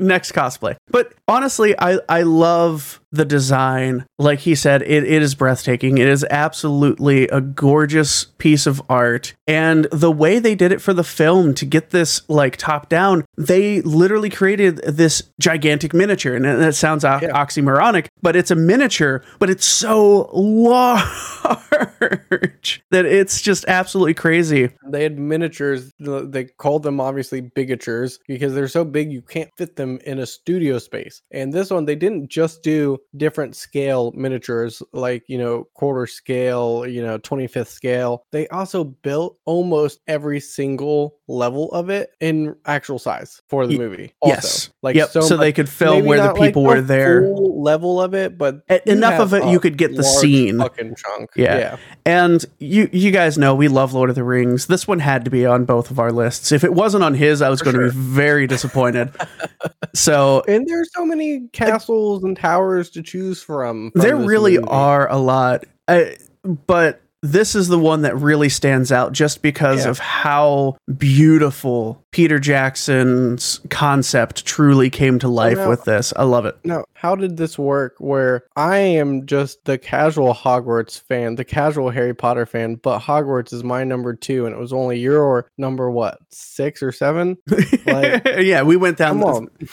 Next 0.00 0.32
cosplay. 0.32 0.76
But 0.88 1.12
honestly, 1.26 1.74
I 1.78 1.98
I 2.08 2.22
love 2.22 3.00
the 3.12 3.24
design. 3.24 4.04
Like 4.18 4.40
he 4.40 4.54
said, 4.54 4.82
it, 4.82 5.04
it 5.04 5.22
is 5.22 5.34
breathtaking. 5.34 5.98
It 5.98 6.08
is 6.08 6.24
absolutely 6.30 7.28
a 7.28 7.40
gorgeous 7.40 8.24
piece 8.24 8.66
of 8.66 8.82
art. 8.88 9.34
And 9.46 9.84
the 9.92 10.10
way 10.10 10.38
they 10.38 10.54
did 10.54 10.72
it 10.72 10.80
for 10.80 10.92
the 10.94 11.04
film 11.04 11.54
to 11.54 11.66
get 11.66 11.90
this 11.90 12.28
like 12.28 12.56
top 12.56 12.88
down, 12.88 13.24
they 13.36 13.80
literally 13.82 14.30
created 14.30 14.78
this 14.78 15.22
gigantic 15.38 15.92
miniature. 15.94 16.34
And 16.34 16.44
that 16.44 16.74
sounds 16.74 17.04
o- 17.04 17.18
Yeah. 17.22 17.32
oxymoronic, 17.32 18.06
but 18.22 18.34
it's 18.34 18.50
a 18.50 18.56
miniature, 18.56 19.22
but 19.38 19.50
it's 19.50 19.66
so 19.66 20.30
large 20.32 21.02
that 22.90 23.04
it's 23.04 23.40
just 23.40 23.64
absolutely 23.68 24.14
crazy. 24.14 24.70
they 24.88 25.02
had 25.02 25.18
miniatures 25.18 25.90
they 25.98 26.44
called 26.44 26.82
them 26.82 27.00
obviously 27.00 27.42
bigatures 27.42 28.18
because 28.26 28.54
they're 28.54 28.68
so 28.68 28.84
big 28.84 29.12
you 29.12 29.22
can't 29.22 29.50
fit 29.58 29.76
them 29.76 29.98
in 30.06 30.18
a 30.18 30.26
studio 30.26 30.78
space 30.78 31.22
and 31.30 31.52
this 31.52 31.70
one 31.70 31.84
they 31.84 31.94
didn't 31.96 32.28
just 32.30 32.62
do 32.62 32.98
different 33.16 33.56
scale 33.56 34.12
miniatures 34.14 34.82
like 34.92 35.24
you 35.28 35.38
know 35.38 35.64
quarter 35.74 36.06
scale 36.06 36.86
you 36.86 37.02
know 37.02 37.18
25th 37.18 37.68
scale 37.68 38.24
they 38.32 38.48
also 38.48 38.84
built 38.84 39.38
almost 39.44 40.00
every 40.06 40.40
single 40.40 41.16
level 41.28 41.72
of 41.72 41.88
it 41.88 42.10
in 42.20 42.54
actual 42.66 42.98
size 42.98 43.40
for 43.48 43.66
the 43.66 43.78
movie 43.78 44.14
also. 44.20 44.34
Yes. 44.34 44.70
like 44.82 44.94
yep. 44.94 45.08
So, 45.10 45.22
so, 45.22 45.36
much- 45.36 45.42
they 45.42 45.52
could 45.52 45.68
film 45.68 46.04
where 46.04 46.20
the 46.20 46.32
like, 46.32 46.40
people 46.40 46.64
a 46.64 46.68
were 46.68 46.80
there. 46.80 47.26
level 47.28 48.00
of 48.00 48.14
it, 48.14 48.36
but 48.36 48.62
enough 48.86 49.20
of 49.20 49.32
it 49.34 49.44
you 49.46 49.58
could 49.58 49.78
get 49.78 49.96
the 49.96 50.02
scene. 50.02 50.58
fucking 50.58 50.94
chunk. 50.96 51.30
Yeah. 51.36 51.58
yeah. 51.58 51.76
And 52.04 52.44
you 52.58 52.88
you 52.92 53.10
guys 53.10 53.38
know 53.38 53.54
we 53.54 53.68
love 53.68 53.92
Lord 53.92 54.10
of 54.10 54.16
the 54.16 54.24
Rings. 54.24 54.66
This 54.66 54.86
one 54.86 54.98
had 54.98 55.24
to 55.24 55.30
be 55.30 55.46
on 55.46 55.64
both 55.64 55.90
of 55.90 55.98
our 55.98 56.12
lists. 56.12 56.52
If 56.52 56.64
it 56.64 56.74
wasn't 56.74 57.04
on 57.04 57.14
his, 57.14 57.40
I 57.40 57.48
was 57.48 57.60
For 57.60 57.72
going 57.72 57.76
to 57.76 57.92
be 57.92 57.96
very 57.96 58.46
disappointed. 58.46 59.12
so 59.94 60.42
And 60.48 60.66
there's 60.66 60.90
so 60.94 61.04
many 61.04 61.48
castles 61.52 62.24
and 62.24 62.36
towers 62.36 62.90
to 62.92 63.02
choose 63.02 63.42
from. 63.42 63.90
from 63.92 64.00
there 64.00 64.16
really 64.16 64.56
movie. 64.56 64.68
are 64.68 65.10
a 65.10 65.18
lot. 65.18 65.64
I, 65.88 66.16
but 66.44 67.00
this 67.24 67.54
is 67.54 67.68
the 67.68 67.78
one 67.78 68.02
that 68.02 68.16
really 68.16 68.48
stands 68.48 68.90
out 68.90 69.12
just 69.12 69.42
because 69.42 69.84
Yeah. 69.84 69.90
of 69.92 69.98
how 70.00 70.76
beautiful 70.98 72.02
Peter 72.10 72.40
Jackson's 72.40 73.60
concept 73.70 74.44
truly 74.44 74.90
came 74.90 75.20
to 75.20 75.28
life 75.28 75.68
with 75.68 75.84
this. 75.84 76.12
I 76.16 76.24
love 76.24 76.46
it. 76.46 76.56
Now, 76.64 76.84
how 76.94 77.14
did 77.14 77.36
this 77.36 77.56
work? 77.56 77.94
Where 77.98 78.42
I 78.56 78.78
am 78.78 79.24
just 79.26 79.64
the 79.66 79.78
casual 79.78 80.34
Hogwarts 80.34 81.00
fan, 81.00 81.36
the 81.36 81.44
casual 81.44 81.90
Harry 81.90 82.12
Potter 82.12 82.44
fan, 82.44 82.74
but 82.74 82.98
Hogwarts 82.98 83.52
is 83.52 83.62
my 83.62 83.84
number 83.84 84.14
two, 84.14 84.44
and 84.46 84.52
it 84.54 84.58
was 84.58 84.72
only 84.72 84.98
your 84.98 85.48
number 85.56 85.88
what 85.92 86.18
six 86.30 86.82
or 86.82 86.90
seven? 86.90 87.36
Like- 87.86 88.26
yeah, 88.40 88.62
we 88.62 88.76
went 88.76 88.98
down. 88.98 89.20
Come 89.20 89.24
on, 89.24 89.48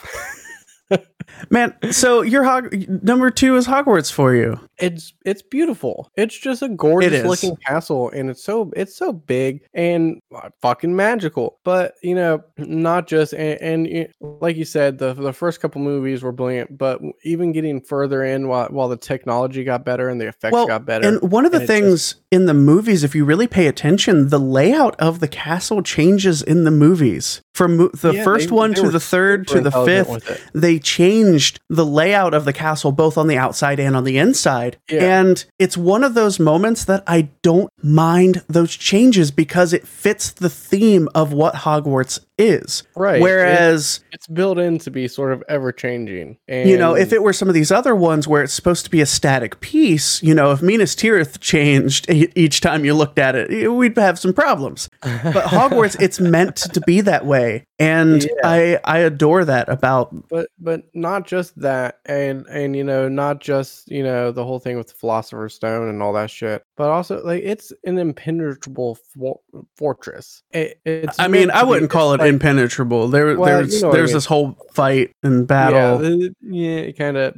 man. 1.49 1.73
So 1.91 2.21
your 2.21 2.43
Hog- 2.43 2.73
number 3.03 3.29
two 3.31 3.55
is 3.55 3.67
Hogwarts 3.67 4.11
for 4.11 4.35
you. 4.35 4.59
it's 4.77 5.13
it's 5.25 5.41
beautiful. 5.41 6.11
It's 6.15 6.37
just 6.37 6.61
a 6.61 6.69
gorgeous 6.69 7.25
looking 7.25 7.55
castle, 7.57 8.09
and 8.11 8.29
it's 8.29 8.43
so 8.43 8.71
it's 8.75 8.95
so 8.95 9.13
big 9.13 9.61
and 9.73 10.21
fucking 10.61 10.95
magical. 10.95 11.59
But 11.63 11.95
you 12.01 12.15
know, 12.15 12.43
not 12.57 13.07
just 13.07 13.33
and, 13.33 13.87
and 13.87 14.13
like 14.19 14.55
you 14.57 14.65
said, 14.65 14.97
the 14.97 15.13
the 15.13 15.33
first 15.33 15.59
couple 15.61 15.81
movies 15.81 16.23
were 16.23 16.31
brilliant, 16.31 16.77
but 16.77 17.01
even 17.23 17.51
getting 17.51 17.81
further 17.81 18.23
in 18.23 18.47
while 18.47 18.67
while 18.69 18.87
the 18.89 18.97
technology 18.97 19.63
got 19.63 19.85
better 19.85 20.09
and 20.09 20.19
the 20.19 20.27
effects 20.27 20.53
Well, 20.53 20.67
got 20.67 20.85
better. 20.85 21.07
And 21.07 21.31
one 21.31 21.45
of 21.45 21.51
the 21.51 21.57
it 21.57 21.67
just- 21.67 21.71
things 21.71 22.15
in 22.31 22.45
the 22.45 22.53
movies, 22.53 23.03
if 23.03 23.15
you 23.15 23.25
really 23.25 23.47
pay 23.47 23.67
attention, 23.67 24.29
the 24.29 24.39
layout 24.39 24.95
of 24.99 25.19
the 25.19 25.27
castle 25.27 25.81
changes 25.81 26.41
in 26.41 26.63
the 26.63 26.71
movies. 26.71 27.41
From 27.53 27.89
the 27.93 28.13
Yeah, 28.13 28.23
first 28.23 28.49
they- 28.49 28.55
one 28.55 28.69
they 28.73 28.81
to 28.81 28.89
the 28.89 28.99
third 28.99 29.47
to 29.49 29.59
the 29.59 29.71
fifth, 29.71 30.09
with 30.09 30.29
it. 30.29 30.41
Changed 31.23 31.59
the 31.69 31.85
layout 31.85 32.33
of 32.33 32.45
the 32.45 32.53
castle 32.53 32.91
both 32.91 33.17
on 33.17 33.27
the 33.27 33.37
outside 33.37 33.79
and 33.79 33.95
on 33.95 34.03
the 34.03 34.17
inside. 34.17 34.77
Yeah. 34.89 35.19
And 35.19 35.43
it's 35.57 35.77
one 35.77 36.03
of 36.03 36.13
those 36.13 36.39
moments 36.39 36.85
that 36.85 37.03
I 37.07 37.29
don't 37.41 37.68
mind 37.83 38.43
those 38.47 38.75
changes 38.75 39.31
because 39.31 39.73
it 39.73 39.87
fits 39.87 40.31
the 40.31 40.49
theme 40.49 41.07
of 41.15 41.33
what 41.33 41.53
Hogwarts 41.55 42.19
is. 42.37 42.83
Right. 42.95 43.21
Whereas 43.21 43.99
it's 44.13 44.27
built 44.27 44.57
in 44.59 44.77
to 44.79 44.91
be 44.91 45.07
sort 45.09 45.33
of 45.33 45.43
ever 45.49 45.71
changing. 45.73 46.37
And 46.47 46.69
you 46.69 46.77
know, 46.77 46.95
if 46.95 47.11
it 47.11 47.21
were 47.21 47.33
some 47.33 47.47
of 47.49 47.53
these 47.53 47.71
other 47.71 47.93
ones 47.95 48.27
where 48.27 48.41
it's 48.43 48.53
supposed 48.53 48.85
to 48.85 48.91
be 48.91 49.01
a 49.01 49.05
static 49.05 49.59
piece, 49.59 50.23
you 50.23 50.33
know, 50.33 50.51
if 50.51 50.61
Minas 50.61 50.95
Tirith 50.95 51.39
changed 51.41 52.05
each 52.09 52.61
time 52.61 52.85
you 52.85 52.93
looked 52.93 53.19
at 53.19 53.35
it, 53.35 53.67
we'd 53.73 53.97
have 53.97 54.17
some 54.17 54.33
problems. 54.33 54.89
But 55.01 55.11
Hogwarts, 55.45 55.99
it's 56.01 56.19
meant 56.21 56.55
to 56.57 56.79
be 56.81 57.01
that 57.01 57.25
way, 57.25 57.65
and 57.77 58.23
Yeah. 58.23 58.29
I 58.43 58.79
I 58.85 58.99
adore 58.99 59.43
that 59.45 59.67
about. 59.69 60.29
but 60.29 60.47
but 60.59 60.83
not 60.93 61.27
just 61.27 61.59
that 61.61 61.99
and 62.05 62.45
and 62.47 62.75
you 62.75 62.83
know 62.83 63.09
not 63.09 63.41
just 63.41 63.89
you 63.91 64.03
know 64.03 64.31
the 64.31 64.45
whole 64.45 64.59
thing 64.59 64.77
with 64.77 64.87
the 64.87 64.93
philosopher's 64.93 65.55
stone 65.55 65.89
and 65.89 66.01
all 66.01 66.13
that 66.13 66.29
shit 66.29 66.63
but 66.77 66.89
also 66.89 67.21
like 67.23 67.43
it's 67.43 67.68
an 67.83 67.97
impenetrable 67.97 68.95
for- 69.13 69.39
fortress 69.77 70.43
it, 70.51 70.79
it's 70.85 71.19
I 71.19 71.27
mean, 71.27 71.51
I 71.51 71.63
wouldn't 71.63 71.91
call 71.91 72.13
it 72.13 72.19
like- 72.19 72.29
impenetrable. 72.29 73.07
There, 73.07 73.37
Well, 73.37 73.45
there's 73.59 73.75
you 73.75 73.81
know 73.81 73.87
what 73.87 73.93
I 73.93 73.97
there's 73.97 74.09
mean. 74.11 74.17
this 74.17 74.25
whole 74.25 74.57
fight 74.73 75.11
and 75.23 75.47
battle. 75.47 76.01
yeah, 76.03 76.09
the- 76.09 76.33
yeah 76.41 76.91
kind 76.91 77.17
of 77.17 77.33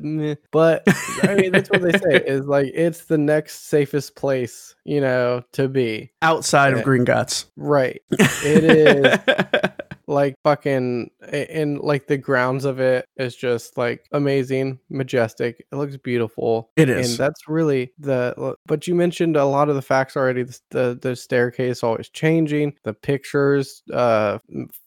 but 0.52 0.84
i 1.24 1.36
mean 1.36 1.52
that's 1.52 1.70
what 1.70 1.82
they 1.82 1.92
say 1.98 2.24
is 2.26 2.46
like 2.46 2.72
it's 2.74 3.06
the 3.06 3.18
next 3.18 3.68
safest 3.68 4.16
place 4.16 4.76
you 4.86 5.02
know 5.02 5.44
to 5.54 5.68
be 5.68 6.12
outside 6.22 6.70
Yeah. 6.70 6.76
of 6.76 6.80
eh. 6.82 6.84
Gringotts. 6.84 7.46
right 7.58 8.02
it 8.12 8.64
is 8.64 9.71
like 10.12 10.36
fucking 10.44 11.10
and 11.32 11.80
like 11.80 12.06
the 12.08 12.18
grounds 12.18 12.66
of 12.66 12.80
it 12.80 13.06
is 13.18 13.36
just 13.36 13.78
like 13.78 14.06
amazing 14.12 14.78
majestic 14.90 15.66
it 15.72 15.76
looks 15.76 15.98
beautiful 15.98 16.70
It 16.76 16.90
is. 16.90 17.10
and 17.12 17.18
that's 17.20 17.48
really 17.48 17.94
the 17.98 18.56
but 18.66 18.88
you 18.88 18.94
mentioned 18.94 19.38
a 19.38 19.46
lot 19.46 19.70
of 19.70 19.76
the 19.76 19.82
facts 19.82 20.18
already 20.18 20.44
the, 20.44 20.60
the 20.72 21.00
the 21.02 21.16
staircase 21.16 21.82
always 21.84 22.10
changing 22.10 22.74
the 22.84 22.94
pictures 22.94 23.82
uh 23.94 24.38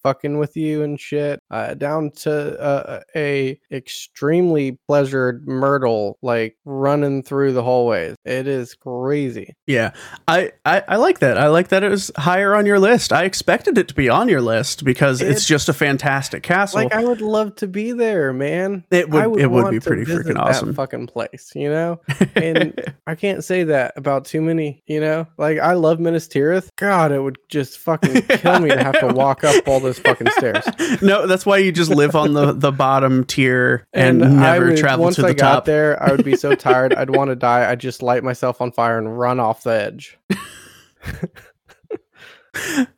fucking 0.03 0.39
with 0.39 0.57
you 0.57 0.83
and 0.83 1.01
shit 1.01 1.41
uh 1.55 1.75
down 1.75 2.11
to 2.11 2.61
uh, 2.61 3.01
a 3.17 3.59
extremely 3.73 4.73
pleasured 4.89 5.47
myrtle 5.47 6.19
like 6.23 6.57
running 6.65 7.23
through 7.23 7.53
the 7.53 7.63
hallways 7.63 8.17
it 8.25 8.47
is 8.47 8.75
crazy 8.75 9.55
Yeah, 9.67 9.93
I, 10.29 10.53
I 10.65 10.83
I 10.89 10.97
like 10.97 11.21
that. 11.21 11.39
I 11.39 11.47
like 11.49 11.69
that 11.69 11.83
it 11.83 11.89
was 11.91 12.11
higher 12.17 12.55
on 12.55 12.67
your 12.67 12.79
list. 12.79 13.13
I 13.13 13.25
expected 13.25 13.79
it 13.79 13.89
to 13.89 13.95
be 13.95 14.09
on 14.09 14.29
your 14.29 14.41
list 14.41 14.85
because 14.85 15.21
it's 15.21 15.31
It's- 15.31 15.45
just 15.47 15.69
a 15.69 15.73
fantastic 15.73 16.43
castle. 16.43 16.83
like 16.83 16.93
i 16.95 17.05
would 17.05 17.21
love 17.21 17.55
to 17.57 17.67
be 17.67 17.93
there 17.93 18.33
man 18.33 18.85
it 18.91 19.09
would, 19.11 19.27
would 19.27 19.41
it 19.41 19.51
would 19.51 19.71
be 19.71 19.81
pretty 19.81 20.05
freaking 20.05 20.35
that 20.35 20.39
awesome. 20.39 20.75
fucking 20.75 21.07
place, 21.07 21.53
you 21.55 21.69
know. 21.71 22.01
And 22.35 22.81
I 23.07 23.15
can't 23.15 23.45
say 23.45 23.65
that 23.65 23.93
about 23.97 24.25
too 24.25 24.41
many, 24.43 24.83
you 24.87 25.01
know. 25.01 25.27
Like 25.39 25.59
I 25.59 25.75
love 25.75 26.01
Minas 26.01 26.27
Tirith. 26.29 26.69
God, 26.77 27.13
it 27.13 27.21
would 27.21 27.39
just 27.49 27.79
fucking 27.79 28.23
kill 28.23 28.59
me 28.61 28.71
to 28.71 28.83
have 28.83 28.99
to 29.01 29.07
walk 29.15 29.45
up 29.45 29.67
all 29.69 29.81
those 29.81 29.99
fucking 29.99 30.31
stairs. 30.33 30.65
no, 31.03 31.27
that's 31.27 31.44
why 31.47 31.59
you 31.59 31.73
just 31.73 31.91
live 31.91 32.15
on 32.17 32.33
the 32.33 32.53
the 32.53 32.73
bottom 32.73 33.25
tier 33.25 33.87
and, 33.93 34.25
I 34.25 34.29
never 34.55 34.69
would- 34.69 34.77
travel 34.79 35.11
to 35.13 35.23
the 35.23 35.29
I 35.29 35.33
got 35.33 35.53
top. 35.55 35.65
there, 35.65 36.03
I 36.03 36.11
would 36.11 36.25
be 36.25 36.37
so 36.37 36.55
tired. 36.57 36.95
I'd 36.95 37.11
want 37.11 37.31
to 37.31 37.37
die. 37.37 37.71
I'd 37.71 37.81
just 37.81 38.03
light 38.03 38.23
myself 38.25 38.61
on 38.61 38.73
fire 38.73 38.99
and 38.99 39.19
run 39.19 39.41
off 39.41 39.63
the 39.65 39.71
edge. 39.73 40.19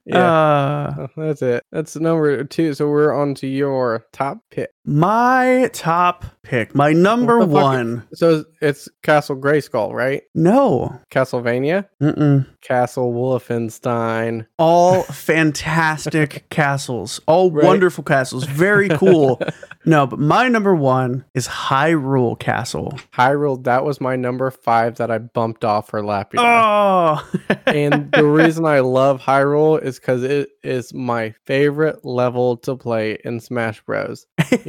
yeah, 0.04 0.18
Uh, 0.18 1.06
that's 1.16 1.42
it. 1.42 1.64
That's 1.72 1.96
number 1.96 2.44
two. 2.44 2.74
So 2.74 2.88
we're 2.88 3.12
on 3.14 3.34
to 3.36 3.46
your 3.46 4.04
top 4.12 4.38
pick. 4.50 4.70
My 4.86 5.68
top 5.72 6.24
pick, 6.42 6.74
my 6.74 6.92
number 6.92 7.38
What 7.40 7.48
the 7.48 7.54
fuck- 7.54 7.62
one. 7.62 8.08
So 8.14 8.44
it's 8.62 8.88
Castle 9.02 9.36
Grayskull, 9.36 9.92
right? 9.92 10.22
No, 10.34 11.00
Castlevania, 11.10 11.86
Mm-mm. 12.00 12.46
Castle 12.60 13.12
Wolfenstein. 13.12 14.46
all 14.58 15.02
fantastic 15.04 16.44
castles, 16.50 17.20
all 17.26 17.50
Right. 17.50 17.64
wonderful 17.64 18.04
castles, 18.04 18.44
very 18.44 18.88
cool. 18.88 19.40
no, 19.84 20.06
but 20.06 20.18
my 20.20 20.48
number 20.48 20.74
one 20.74 21.24
is 21.34 21.48
Hyrule 21.48 22.38
Castle. 22.38 22.98
Hyrule, 23.12 23.62
that 23.64 23.84
was 23.84 24.00
my 24.00 24.14
number 24.16 24.50
five 24.50 24.96
that 24.96 25.10
I 25.10 25.18
bumped 25.18 25.64
off 25.64 25.88
for 25.88 26.00
Lappy. 26.02 26.36
Oh, 26.38 27.28
and 27.66 28.10
the 28.12 28.24
reason 28.26 28.64
I 28.64 28.80
love 28.80 29.20
Hyrule 29.20 29.82
is 29.82 29.98
because 29.98 30.22
it 30.22 30.50
is 30.62 30.94
my 30.94 31.34
favorite 31.44 32.04
level 32.04 32.56
to 32.58 32.76
play 32.76 33.18
in 33.24 33.40
Smash 33.40 33.80
Bros. 33.82 34.26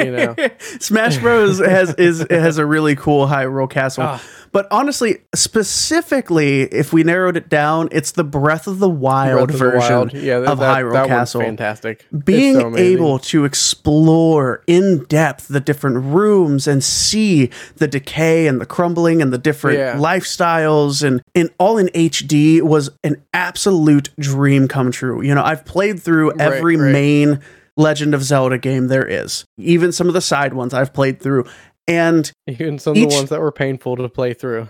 You 0.08 0.12
know. 0.18 0.36
Smash 0.80 1.18
Bros 1.18 1.60
has 1.60 1.94
is 1.96 2.26
has 2.30 2.58
a 2.58 2.66
really 2.66 2.96
cool 2.96 3.28
Hyrule 3.28 3.70
Castle. 3.70 4.04
Ah, 4.06 4.24
But 4.52 4.68
honestly, 4.72 5.18
specifically, 5.36 6.62
if 6.64 6.94
we 6.94 7.04
narrowed 7.04 7.36
it 7.38 7.50
down, 7.50 7.90
it's 7.92 8.12
the 8.14 8.24
Breath 8.24 8.66
of 8.68 8.80
the 8.80 8.90
Wild 8.90 9.50
of 9.50 9.52
the 9.52 9.58
version. 9.58 9.80
Wild. 9.80 10.14
Yeah, 10.14 10.40
that, 10.40 10.50
of 10.50 10.60
that, 10.60 10.78
Hyrule 10.78 10.94
that 10.94 11.08
Castle. 11.08 11.42
fantastic. 11.42 12.06
Being 12.26 12.60
so 12.60 12.78
able 12.78 13.20
to 13.20 13.46
explore 13.46 14.64
in 14.68 15.04
depth 15.06 15.48
the 15.50 15.60
different 15.60 15.98
rooms 16.06 16.68
and 16.68 16.84
see 16.84 17.50
the 17.76 17.88
decay 17.88 18.48
and 18.48 18.60
the 18.62 18.66
crumbling 18.66 19.22
and 19.22 19.32
the 19.34 19.38
different 19.38 19.78
Yeah. 19.80 19.96
lifestyles 19.98 21.04
and, 21.06 21.22
and 21.36 21.50
all 21.60 21.78
in 21.78 21.88
HD 21.90 22.62
was 22.62 22.90
an 23.04 23.22
absolute 23.34 24.10
dream 24.20 24.68
come 24.68 24.92
true. 24.92 25.22
You 25.22 25.36
know, 25.36 25.44
I've 25.44 25.66
played 25.66 26.02
through 26.02 26.32
Right, 26.32 26.42
every 26.42 26.78
right. 26.78 26.92
main 26.92 27.40
Legend 27.78 28.14
of 28.14 28.24
Zelda 28.24 28.58
game 28.58 28.88
there 28.88 29.06
is, 29.06 29.46
even 29.58 29.92
some 29.92 30.08
of 30.08 30.14
the 30.14 30.22
side 30.22 30.54
ones 30.54 30.74
I've 30.74 30.94
played 30.94 31.22
through. 31.22 31.46
And 31.88 32.30
even 32.48 32.80
some 32.80 32.92
of 32.92 32.98
the 32.98 33.16
ones 33.16 33.30
that 33.30 33.40
were 33.40 33.54
painful 33.54 33.96
to 33.96 34.10
play 34.10 34.34
through. 34.34 34.68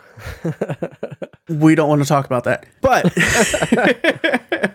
we 1.49 1.73
don't 1.73 1.89
want 1.89 2.03
to 2.03 2.07
talk 2.07 2.27
about 2.27 2.43
that. 2.43 2.67
But 2.79 3.05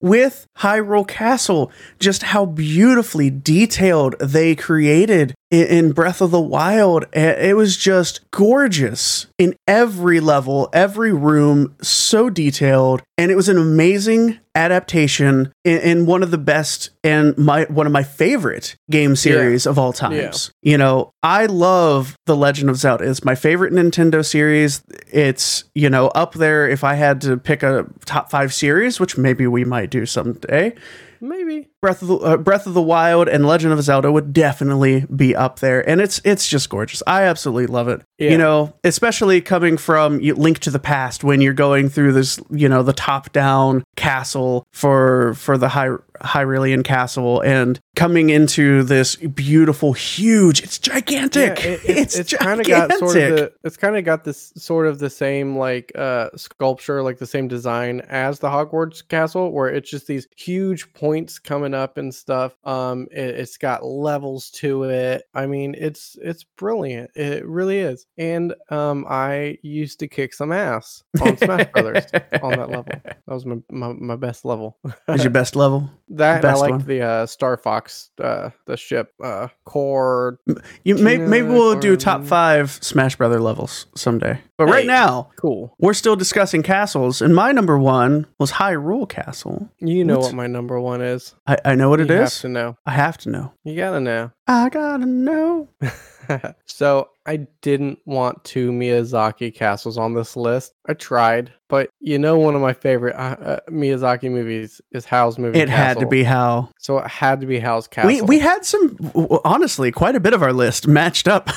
with 0.00 0.46
Hyrule 0.58 1.08
Castle, 1.08 1.72
just 1.98 2.22
how 2.22 2.44
beautifully 2.44 3.30
detailed 3.30 4.14
they 4.20 4.54
created 4.54 5.34
in, 5.50 5.92
Breath 5.92 6.20
of 6.20 6.30
the 6.30 6.40
Wild, 6.40 7.04
eh, 7.12 7.50
it 7.50 7.56
was 7.56 7.76
just 7.76 8.28
gorgeous 8.30 9.26
in 9.38 9.54
every 9.68 10.18
level, 10.20 10.68
every 10.72 11.12
room, 11.12 11.76
so 11.80 12.28
detailed, 12.28 13.02
and 13.16 13.30
it 13.30 13.36
was 13.36 13.48
an 13.48 13.58
amazing 13.58 14.40
adaptation 14.56 15.52
in, 15.64 16.06
one 16.06 16.22
of 16.22 16.30
the 16.30 16.38
best 16.38 16.90
and 17.02 17.36
my 17.36 17.64
one 17.64 17.86
of 17.86 17.92
my 17.92 18.02
favorite 18.02 18.76
game 18.90 19.16
series 19.16 19.66
of 19.66 19.78
all 19.78 19.92
times. 19.92 20.52
You 20.62 20.78
know, 20.78 21.12
I 21.22 21.46
love 21.46 22.16
The 22.26 22.36
Legend 22.36 22.70
of 22.70 22.76
Zelda. 22.76 23.08
It's 23.08 23.24
my 23.24 23.34
favorite 23.34 23.72
Nintendo 23.72 24.24
series. 24.24 24.82
It's, 25.12 25.64
you 25.74 25.90
know, 25.90 26.08
up 26.08 26.34
there 26.34 26.68
if 26.68 26.84
I 26.84 26.94
had 26.94 27.20
to 27.22 27.36
pick 27.36 27.62
a 27.62 27.86
top 28.04 28.30
5 28.30 28.52
series, 28.54 28.98
which 29.00 29.16
maybe 29.16 29.46
we 29.46 29.64
might 29.64 29.90
do 29.90 30.06
someday. 30.06 30.74
Maybe. 31.20 31.68
Breath 31.80 32.02
of 32.02 32.08
the 32.08 32.16
uh, 32.16 32.36
Breath 32.36 32.66
of 32.66 32.74
the 32.74 32.82
Wild 32.82 33.28
and 33.28 33.46
Legend 33.46 33.72
of 33.72 33.82
Zelda 33.82 34.10
would 34.10 34.32
definitely 34.32 35.06
be 35.14 35.34
up 35.34 35.60
there, 35.60 35.86
and 35.88 36.00
it's 36.00 36.20
it's 36.24 36.48
just 36.48 36.68
gorgeous. 36.68 37.02
I 37.06 37.24
absolutely 37.24 37.66
love 37.66 37.88
it. 37.88 38.02
Yeah. 38.18 38.30
You 38.30 38.38
know, 38.38 38.74
especially 38.84 39.40
coming 39.40 39.76
from 39.76 40.18
Link 40.18 40.58
to 40.60 40.70
the 40.70 40.78
Past 40.78 41.24
when 41.24 41.40
you're 41.40 41.52
going 41.52 41.88
through 41.88 42.12
this, 42.12 42.40
you 42.50 42.68
know, 42.68 42.82
the 42.82 42.92
top 42.92 43.32
down 43.32 43.84
castle 43.96 44.64
for 44.72 45.34
for 45.34 45.58
the 45.58 45.68
Hy- 45.68 45.98
Hyrulean 46.20 46.84
castle, 46.84 47.40
and 47.40 47.78
coming 47.94 48.30
into 48.30 48.82
this 48.82 49.16
beautiful, 49.16 49.92
huge. 49.92 50.62
It's 50.62 50.78
gigantic. 50.78 51.62
Yeah, 51.62 51.70
it- 51.70 51.80
it's 51.84 52.16
it's 52.16 52.30
gigantic. 52.30 52.66
kind 52.66 52.84
of 52.84 52.88
got 52.90 52.98
sort 52.98 53.16
of 53.16 53.36
the 53.36 53.52
it's 53.64 53.76
kind 53.76 53.96
of 53.96 54.04
got 54.04 54.24
this 54.24 54.52
sort 54.56 54.86
of 54.86 54.98
the 54.98 55.10
same 55.10 55.56
like 55.56 55.92
uh 55.94 56.30
sculpture 56.36 57.02
like 57.02 57.18
the 57.18 57.26
same 57.26 57.48
design 57.48 58.00
as 58.08 58.38
the 58.40 58.48
Hogwarts 58.48 59.06
castle 59.06 59.52
where 59.52 59.68
it's 59.68 59.90
just 59.90 60.06
these 60.06 60.26
huge 60.36 60.92
points 60.94 61.38
coming 61.38 61.74
up 61.74 61.96
and 61.98 62.14
stuff 62.14 62.56
um 62.64 63.06
it, 63.12 63.30
it's 63.30 63.56
got 63.56 63.84
levels 63.84 64.50
to 64.52 64.84
it 64.84 65.24
I 65.34 65.46
mean 65.46 65.74
it's 65.78 66.16
it's 66.22 66.44
brilliant 66.44 67.10
it 67.14 67.46
really 67.46 67.78
is 67.78 68.06
and 68.18 68.54
um 68.70 69.04
I 69.08 69.58
used 69.62 69.98
to 70.00 70.08
kick 70.08 70.34
some 70.34 70.52
ass 70.52 71.02
on 71.20 71.36
Smash 71.36 71.70
Brothers 71.72 72.06
on 72.42 72.50
that 72.52 72.70
level 72.70 72.84
that 73.04 73.18
was 73.26 73.44
my 73.46 73.56
my, 73.70 73.92
my 73.92 74.16
best 74.16 74.44
level 74.44 74.78
is 75.08 75.22
your 75.22 75.30
best 75.30 75.54
level. 75.56 75.90
that 76.08 76.36
and 76.38 76.44
I 76.44 76.50
best 76.50 76.60
liked 76.60 76.72
one? 76.72 76.86
the 76.86 77.02
uh 77.02 77.26
Star 77.26 77.56
Fox 77.56 77.83
uh 78.22 78.50
the 78.66 78.76
ship 78.76 79.12
uh 79.22 79.48
core 79.64 80.38
You 80.84 80.96
may, 80.96 81.18
maybe 81.18 81.48
we'll 81.48 81.78
do 81.78 81.96
top 81.96 82.24
five 82.24 82.70
Smash 82.82 83.16
Brother 83.16 83.40
levels 83.40 83.86
someday. 83.94 84.40
But 84.56 84.66
right 84.66 84.82
Hey. 84.82 84.86
now, 84.86 85.30
cool 85.36 85.74
we're 85.78 85.94
still 85.94 86.16
discussing 86.16 86.62
castles, 86.62 87.20
and 87.22 87.34
my 87.34 87.52
number 87.52 87.78
one 87.78 88.26
was 88.38 88.52
Hyrule 88.52 89.08
Castle. 89.08 89.68
You 89.80 90.04
know 90.04 90.16
What's- 90.16 90.26
what 90.28 90.34
my 90.36 90.46
number 90.46 90.80
one 90.80 91.00
is. 91.02 91.34
I, 91.46 91.56
I 91.64 91.74
know 91.74 91.88
what 91.90 92.00
it 92.00 92.08
you 92.08 92.14
is. 92.16 92.34
have 92.34 92.40
to 92.42 92.48
know. 92.48 92.76
I 92.86 92.92
have 92.92 93.18
to 93.18 93.30
know. 93.30 93.52
You 93.64 93.76
gotta 93.76 94.00
know. 94.00 94.30
I 94.46 94.68
gotta 94.68 95.06
know. 95.06 95.68
so 96.66 97.08
I 97.26 97.46
didn't 97.62 97.98
want 98.04 98.44
two 98.44 98.70
Miyazaki 98.70 99.54
castles 99.54 99.96
on 99.96 100.14
this 100.14 100.36
list. 100.36 100.74
I 100.86 100.92
tried, 100.92 101.50
but 101.68 101.88
you 102.00 102.18
know, 102.18 102.38
one 102.38 102.54
of 102.54 102.60
my 102.60 102.74
favorite 102.74 103.16
uh, 103.16 103.36
uh, 103.42 103.60
Miyazaki 103.70 104.30
movies 104.30 104.82
is 104.92 105.06
Howl's 105.06 105.38
Moving 105.38 105.58
It 105.60 105.70
had 105.70 105.98
to 106.00 106.06
be 106.06 106.22
how 106.22 106.68
So 106.78 106.98
it 106.98 107.06
had 107.06 107.40
to 107.40 107.46
be 107.46 107.58
Howl's 107.58 107.88
Castle. 107.88 108.08
we 108.08 108.20
we 108.20 108.38
had 108.38 108.66
some 108.66 108.96
honestly 109.44 109.90
quite 109.90 110.14
a 110.14 110.20
bit 110.20 110.34
of 110.34 110.42
our 110.42 110.52
list 110.52 110.86
matched 110.86 111.26
up. 111.26 111.48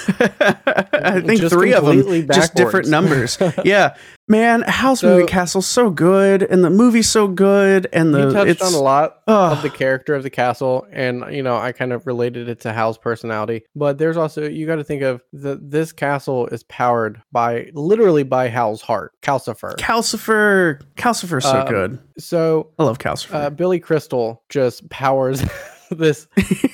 I 0.48 1.22
think 1.26 1.42
Just 1.42 1.54
three 1.54 1.74
of 1.74 1.86
them 1.86 1.98
completely 1.98 2.34
just 2.34 2.56
different 2.56 2.88
numbers. 2.88 3.38
yeah, 3.66 3.96
man, 4.30 4.64
Howl's 4.68 5.02
So- 5.02 5.10
Moving 5.10 5.28
Castle's 5.28 5.68
so 5.68 5.90
good, 5.90 6.44
and 6.44 6.64
the 6.64 6.70
movie's 6.70 7.10
so 7.10 7.28
good, 7.28 7.88
and 7.92 8.14
the 8.14 8.28
you 8.28 8.32
touched 8.34 8.50
it's 8.52 8.62
on 8.62 8.74
a 8.74 8.82
lot 8.82 9.18
Ugh. 9.28 9.58
of 9.58 9.62
the 9.62 9.70
character 9.70 10.16
of 10.16 10.24
the 10.24 10.30
castle, 10.30 10.88
and 10.92 11.26
you 11.36 11.44
know, 11.44 11.58
I 11.58 11.74
kind 11.74 11.92
of 11.92 12.08
related 12.08 12.48
it 12.48 12.62
to 12.62 12.72
Howl's 12.72 12.98
personality. 12.98 13.64
But 13.76 13.98
there's 13.98 14.16
also 14.16 14.48
you 14.48 14.66
got 14.66 14.78
to 14.78 14.84
think 14.86 15.02
of 15.02 15.22
the 15.34 15.57
this 15.62 15.92
castle 15.92 16.48
is 16.48 16.64
powered 16.64 17.22
by 17.32 17.70
literally 17.74 18.24
by 18.24 18.50
Howl's 18.50 18.82
heart, 18.82 19.14
Calcifer. 19.22 19.76
Calcifer. 19.78 20.82
Calcifer's 20.96 21.46
so 21.46 21.62
Um, 21.62 21.68
good. 21.68 22.00
so 22.20 22.72
I 22.78 22.84
love 22.84 23.00
Calcifer. 23.00 23.34
uh, 23.34 23.50
Billy 23.50 23.80
Crystal 23.80 24.44
just 24.50 24.88
powers 24.90 25.42
this. 25.92 26.28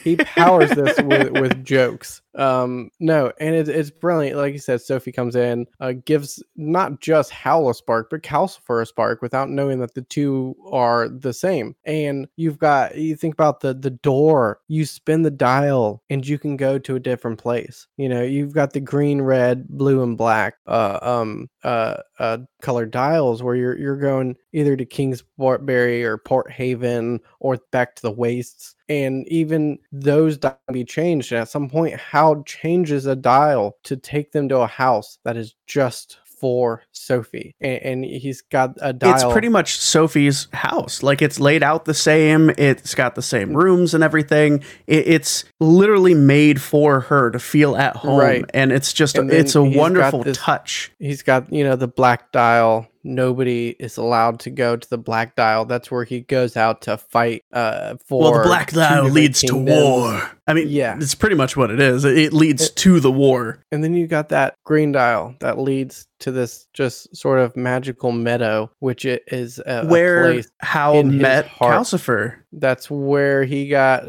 He 0.03 0.15
powers 0.15 0.71
this 0.71 0.99
with, 1.01 1.31
with 1.39 1.63
jokes. 1.63 2.21
Um, 2.35 2.89
no, 2.99 3.31
and 3.39 3.55
it, 3.55 3.69
it's 3.69 3.91
brilliant. 3.91 4.37
Like 4.37 4.53
you 4.53 4.59
said, 4.59 4.81
Sophie 4.81 5.11
comes 5.11 5.35
in, 5.35 5.67
uh, 5.79 5.93
gives 6.05 6.41
not 6.55 6.99
just 6.99 7.31
Howl 7.31 7.69
a 7.69 7.73
spark, 7.73 8.09
but 8.09 8.23
Calcifer 8.23 8.81
a 8.81 8.85
spark 8.85 9.21
without 9.21 9.49
knowing 9.49 9.79
that 9.79 9.93
the 9.93 10.01
two 10.01 10.55
are 10.71 11.09
the 11.09 11.33
same. 11.33 11.75
And 11.85 12.27
you've 12.35 12.57
got 12.57 12.97
you 12.97 13.15
think 13.15 13.33
about 13.33 13.59
the 13.59 13.73
the 13.73 13.91
door. 13.91 14.59
You 14.67 14.85
spin 14.85 15.21
the 15.21 15.31
dial, 15.31 16.01
and 16.09 16.27
you 16.27 16.39
can 16.39 16.57
go 16.57 16.79
to 16.79 16.95
a 16.95 16.99
different 16.99 17.39
place. 17.39 17.87
You 17.97 18.09
know, 18.09 18.23
you've 18.23 18.53
got 18.53 18.73
the 18.73 18.79
green, 18.79 19.21
red, 19.21 19.67
blue, 19.67 20.03
and 20.03 20.17
black. 20.17 20.55
Uh, 20.65 20.99
um, 21.01 21.49
uh, 21.63 21.97
uh, 22.19 22.37
colored 22.61 22.91
dials 22.91 23.43
where 23.43 23.55
you're 23.55 23.77
you're 23.77 23.97
going 23.97 24.35
either 24.53 24.75
to 24.75 24.85
Kingsbury 24.85 26.03
or 26.03 26.17
Port 26.17 26.51
Haven 26.51 27.19
or 27.39 27.57
back 27.71 27.95
to 27.95 28.01
the 28.01 28.11
wastes. 28.11 28.75
And 28.89 29.27
even 29.27 29.79
those 29.91 30.37
can 30.37 30.55
be 30.71 30.83
changed. 30.83 31.31
And 31.31 31.41
at 31.41 31.49
some 31.49 31.69
point, 31.69 31.99
Changes 32.45 33.05
a 33.05 33.15
dial 33.15 33.77
to 33.83 33.97
take 33.97 34.31
them 34.31 34.47
to 34.49 34.59
a 34.59 34.67
house 34.67 35.17
that 35.25 35.35
is 35.37 35.55
just 35.67 36.17
for 36.39 36.83
Sophie. 36.91 37.55
And, 37.61 37.81
and 37.83 38.05
he's 38.05 38.41
got 38.41 38.71
a 38.81 38.91
dial. 38.91 39.13
it's 39.13 39.23
pretty 39.31 39.47
much 39.47 39.77
Sophie's 39.77 40.47
house. 40.51 41.01
Like 41.01 41.21
it's 41.21 41.39
laid 41.39 41.63
out 41.63 41.85
the 41.85 41.93
same. 41.93 42.49
It's 42.57 42.95
got 42.95 43.15
the 43.15 43.21
same 43.21 43.55
rooms 43.55 43.93
and 43.93 44.03
everything. 44.03 44.61
It, 44.85 45.07
it's 45.07 45.45
literally 45.61 46.13
made 46.13 46.61
for 46.61 46.99
her 47.01 47.31
to 47.31 47.39
feel 47.39 47.77
at 47.77 47.95
home, 47.95 48.19
Right. 48.19 48.45
and 48.53 48.73
it's 48.73 48.91
just 48.91 49.17
And 49.17 49.31
it's 49.31 49.55
a 49.55 49.59
then 49.59 49.67
he's 49.67 49.75
got 49.75 49.81
wonderful 49.81 50.23
this- 50.23 50.37
touch. 50.37 50.91
he's 50.99 51.23
got 51.23 51.51
you 51.53 51.63
know 51.63 51.77
the 51.77 51.87
black 51.87 52.31
dial 52.33 52.87
nobody 53.03 53.69
is 53.79 53.97
allowed 53.97 54.39
to 54.39 54.49
go 54.49 54.75
to 54.77 54.89
the 54.89 54.97
black 54.97 55.35
dial 55.35 55.65
that's 55.65 55.91
where 55.91 56.03
he 56.03 56.21
goes 56.21 56.55
out 56.57 56.81
to 56.81 56.97
fight 56.97 57.43
uh 57.51 57.95
for 58.05 58.21
Well, 58.31 58.37
the 58.39 58.43
black 58.47 58.71
dial 58.71 59.05
leads 59.09 59.41
to 59.41 59.55
war. 59.55 60.31
I 60.47 60.53
mean, 60.53 60.67
Yeah. 60.69 60.97
it's 60.97 61.15
pretty 61.15 61.35
much 61.37 61.55
what 61.55 61.71
it 61.71 61.79
is. 61.79 62.03
It, 62.05 62.17
it 62.17 62.33
leads 62.33 62.67
It- 62.67 62.75
to 62.77 62.99
the 62.99 63.11
war. 63.11 63.59
and 63.71 63.83
then 63.83 63.93
you 63.93 64.07
got 64.07 64.29
that 64.29 64.55
green 64.65 64.91
dial 64.91 65.35
that 65.39 65.57
leads 65.59 66.07
to 66.19 66.31
this 66.31 66.67
just 66.73 67.15
sort 67.15 67.39
of 67.39 67.55
magical 67.57 68.11
meadow 68.13 68.71
which 68.79 69.03
it 69.05 69.23
is 69.27 69.59
a, 69.59 69.81
a 69.83 69.85
Where 69.85 70.41
Howl 70.61 70.99
in 70.99 71.17
met. 71.17 71.47
Calcifer. 71.47 72.35
that's 72.53 72.89
where 72.89 73.43
he 73.43 73.67
got 73.67 74.05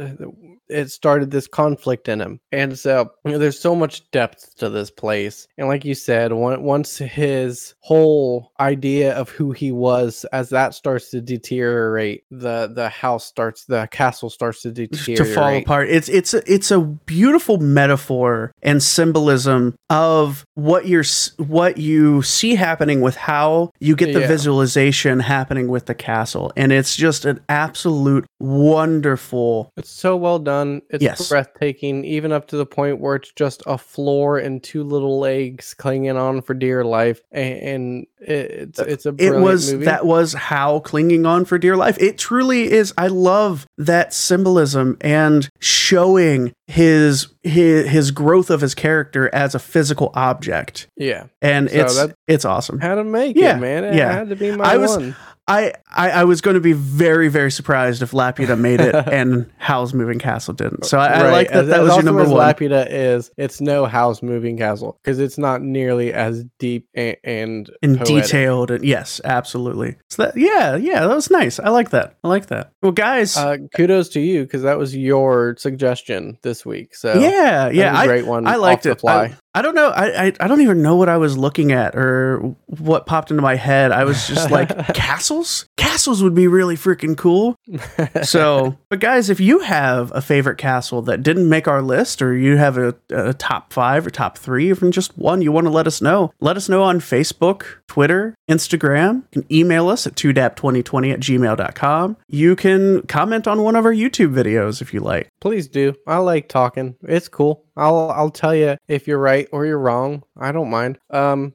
it 0.68 0.90
started 0.90 1.30
this 1.30 1.46
conflict 1.46 2.08
in 2.08 2.20
him 2.20 2.40
and 2.52 2.78
so 2.78 3.10
you 3.24 3.32
know, 3.32 3.38
there's 3.38 3.58
so 3.58 3.74
much 3.74 4.10
depth 4.10 4.54
to 4.56 4.68
this 4.70 4.90
place 4.90 5.46
and 5.58 5.68
like 5.68 5.84
you 5.84 5.94
said 5.94 6.32
on- 6.32 6.62
once 6.62 6.98
his 6.98 7.74
whole 7.80 8.50
idea 8.60 9.14
of 9.14 9.28
who 9.28 9.52
he 9.52 9.70
was 9.72 10.24
as 10.32 10.48
that 10.50 10.74
starts 10.74 11.10
to 11.10 11.20
deteriorate 11.20 12.24
the 12.30 12.66
the 12.74 12.88
house 12.88 13.24
starts 13.26 13.64
the 13.66 13.86
castle 13.90 14.30
starts 14.30 14.62
to 14.62 14.70
deteriorate 14.72 15.16
to 15.28 15.34
fall 15.34 15.56
apart. 15.56 15.88
It's 15.90 16.08
it's 16.08 16.32
a, 16.34 16.52
it's 16.52 16.70
a 16.70 16.80
beautiful 16.80 17.58
metaphor 17.58 18.52
and 18.62 18.82
symbolism 18.82 19.74
of 19.90 20.44
what 20.54 20.86
you're 20.86 21.04
what 21.38 21.76
you 21.78 22.22
see 22.22 22.54
happening 22.54 23.00
with 23.00 23.16
how 23.16 23.70
you 23.80 23.94
get 23.96 24.12
the 24.12 24.20
Yeah. 24.20 24.26
visualization 24.28 25.20
happening 25.20 25.68
with 25.68 25.86
the 25.86 25.94
castle, 25.94 26.52
and 26.56 26.72
it's 26.72 26.96
just 26.96 27.24
an 27.24 27.40
absolute 27.48 28.24
wonderful. 28.40 29.70
It's 29.76 29.90
so 29.90 30.16
well 30.16 30.38
done. 30.38 30.53
It's 30.90 31.02
Yes. 31.02 31.28
breathtaking, 31.28 32.04
even 32.04 32.32
up 32.32 32.46
to 32.48 32.56
the 32.56 32.66
point 32.66 33.00
where 33.00 33.16
it's 33.16 33.32
just 33.32 33.62
a 33.66 33.76
floor 33.78 34.38
and 34.38 34.62
two 34.62 34.84
little 34.84 35.18
legs 35.18 35.74
clinging 35.74 36.16
on 36.16 36.40
for 36.42 36.54
dear 36.54 36.84
life, 36.84 37.20
and, 37.32 38.06
it's 38.26 38.78
it's 38.78 39.04
a 39.04 39.14
It 39.18 39.38
was 39.38 39.72
movie. 39.72 39.84
that 39.84 40.06
was 40.06 40.32
how 40.32 40.78
clinging 40.78 41.26
on 41.26 41.44
for 41.44 41.58
dear 41.58 41.76
life. 41.76 41.98
It 42.00 42.16
truly 42.16 42.72
is. 42.72 42.94
I 42.96 43.08
love 43.08 43.66
that 43.76 44.14
symbolism 44.14 44.96
and 45.02 45.50
showing 45.60 46.52
his 46.66 47.28
his 47.42 47.86
his 47.90 48.10
growth 48.12 48.48
of 48.48 48.62
his 48.62 48.74
character 48.74 49.28
as 49.34 49.54
a 49.54 49.58
physical 49.58 50.10
object, 50.14 50.86
yeah, 50.96 51.24
and 51.42 51.68
So 51.70 51.76
it's 51.78 52.14
it's 52.26 52.44
awesome. 52.46 52.78
How 52.80 52.94
to 52.94 53.04
make 53.04 53.36
Yeah, 53.36 53.56
it, 53.58 53.60
man. 53.60 53.84
It 53.84 53.94
yeah. 53.96 54.10
had 54.12 54.30
to 54.30 54.36
be 54.36 54.56
my 54.56 54.64
I 54.72 54.76
was- 54.78 54.96
one. 54.96 55.14
I, 55.46 55.72
I, 55.94 56.10
I 56.10 56.24
was 56.24 56.40
going 56.40 56.54
to 56.54 56.60
be 56.60 56.72
very, 56.72 57.28
very 57.28 57.50
surprised 57.50 58.00
if 58.00 58.12
Laputa 58.12 58.58
made 58.58 58.80
it 58.80 58.94
and 59.12 59.50
Howl's 59.58 59.92
Moving 59.92 60.18
Castle 60.18 60.54
didn't. 60.54 60.86
So 60.86 60.98
I, 60.98 61.06
I 61.08 61.30
like 61.30 61.48
that 61.48 61.64
as- 61.64 61.68
that 61.68 61.80
as 61.80 61.86
was 61.88 61.96
your 61.96 62.02
number 62.04 62.24
one. 62.24 62.32
Laputa 62.54 62.86
is 62.88 63.30
it's 63.36 63.60
no 63.60 63.84
Howl's 63.84 64.22
moving 64.22 64.56
castle 64.56 64.98
because 65.02 65.18
it's 65.18 65.36
not 65.36 65.60
nearly 65.60 66.12
as 66.14 66.44
deep 66.58 66.88
and 66.94 67.16
and, 67.24 67.70
and 67.82 68.00
detailed 68.00 68.70
and 68.70 68.84
yes, 68.84 69.20
absolutely. 69.22 69.96
So 70.08 70.24
that 70.24 70.36
yeah, 70.36 70.76
yeah, 70.76 71.00
that 71.06 71.14
was 71.14 71.30
nice. 71.30 71.60
I 71.60 71.68
like 71.68 71.90
that. 71.90 72.16
I 72.24 72.28
like 72.28 72.46
that. 72.46 72.72
Well, 72.82 72.92
guys, 72.92 73.36
Uh, 73.36 73.58
kudos 73.74 74.08
to 74.10 74.20
you 74.20 74.44
because 74.44 74.62
that 74.62 74.78
was 74.78 74.96
your 74.96 75.56
suggestion 75.58 76.38
this 76.42 76.64
week. 76.64 76.94
So 76.94 77.18
yeah, 77.18 77.68
yeah, 77.68 77.92
a 77.92 77.96
I, 77.96 78.06
great 78.06 78.26
one. 78.26 78.46
I 78.46 78.56
liked 78.56 78.86
it. 78.86 78.98
I, 79.06 79.34
I 79.54 79.62
don't 79.62 79.74
know. 79.74 79.90
I, 79.90 80.26
I 80.26 80.32
I 80.40 80.48
don't 80.48 80.62
even 80.62 80.82
know 80.82 80.96
what 80.96 81.08
I 81.08 81.16
was 81.16 81.38
looking 81.38 81.70
at 81.70 81.94
or 81.94 82.56
what 82.66 83.06
popped 83.06 83.30
into 83.30 83.42
my 83.42 83.54
head. 83.54 83.92
I 83.92 84.04
was 84.04 84.26
just 84.26 84.50
like 84.50 84.68
castles. 84.94 85.68
Castles 85.76 86.22
would 86.22 86.34
be 86.34 86.48
really 86.48 86.76
freaking 86.76 87.16
cool. 87.16 87.56
so, 88.22 88.76
but 88.88 88.98
guys, 88.98 89.30
if 89.30 89.38
you 89.38 89.60
have 89.60 90.10
a 90.12 90.20
favorite 90.20 90.58
castle 90.58 91.02
that 91.02 91.22
didn't 91.22 91.48
make 91.48 91.68
our 91.68 91.82
list, 91.82 92.20
or 92.20 92.36
you 92.36 92.56
have 92.56 92.76
a, 92.76 92.96
a 93.10 93.32
top 93.34 93.72
five 93.72 94.04
or 94.06 94.10
top 94.10 94.38
three, 94.38 94.70
or 94.70 94.74
even 94.74 94.90
just 94.90 95.16
one, 95.16 95.40
you 95.40 95.52
want 95.52 95.66
to 95.66 95.72
let 95.72 95.86
us 95.86 96.02
know. 96.02 96.32
Let 96.40 96.56
us 96.56 96.68
know 96.68 96.82
on 96.82 96.98
Facebook 96.98 97.66
Twitter, 97.88 98.34
Instagram. 98.50 99.22
You 99.32 99.42
can 99.42 99.52
email 99.52 99.88
us 99.88 100.06
at 100.06 100.14
2dap2020 100.14 101.12
at 101.12 101.20
gmail.com. 101.20 102.16
You 102.28 102.56
can 102.56 103.02
comment 103.02 103.46
on 103.46 103.62
one 103.62 103.76
of 103.76 103.84
our 103.84 103.92
YouTube 103.92 104.32
videos 104.34 104.80
if 104.82 104.92
you 104.94 105.00
like. 105.00 105.28
Please 105.40 105.68
do. 105.68 105.94
I 106.06 106.18
like 106.18 106.48
talking. 106.48 106.96
It's 107.02 107.28
cool. 107.28 107.64
I'll 107.76 108.10
I'll 108.12 108.30
tell 108.30 108.54
you 108.54 108.76
if 108.86 109.08
you're 109.08 109.18
right 109.18 109.48
or 109.50 109.66
you're 109.66 109.78
wrong. 109.80 110.22
I 110.38 110.52
don't 110.52 110.70
mind. 110.70 110.96
Um 111.10 111.54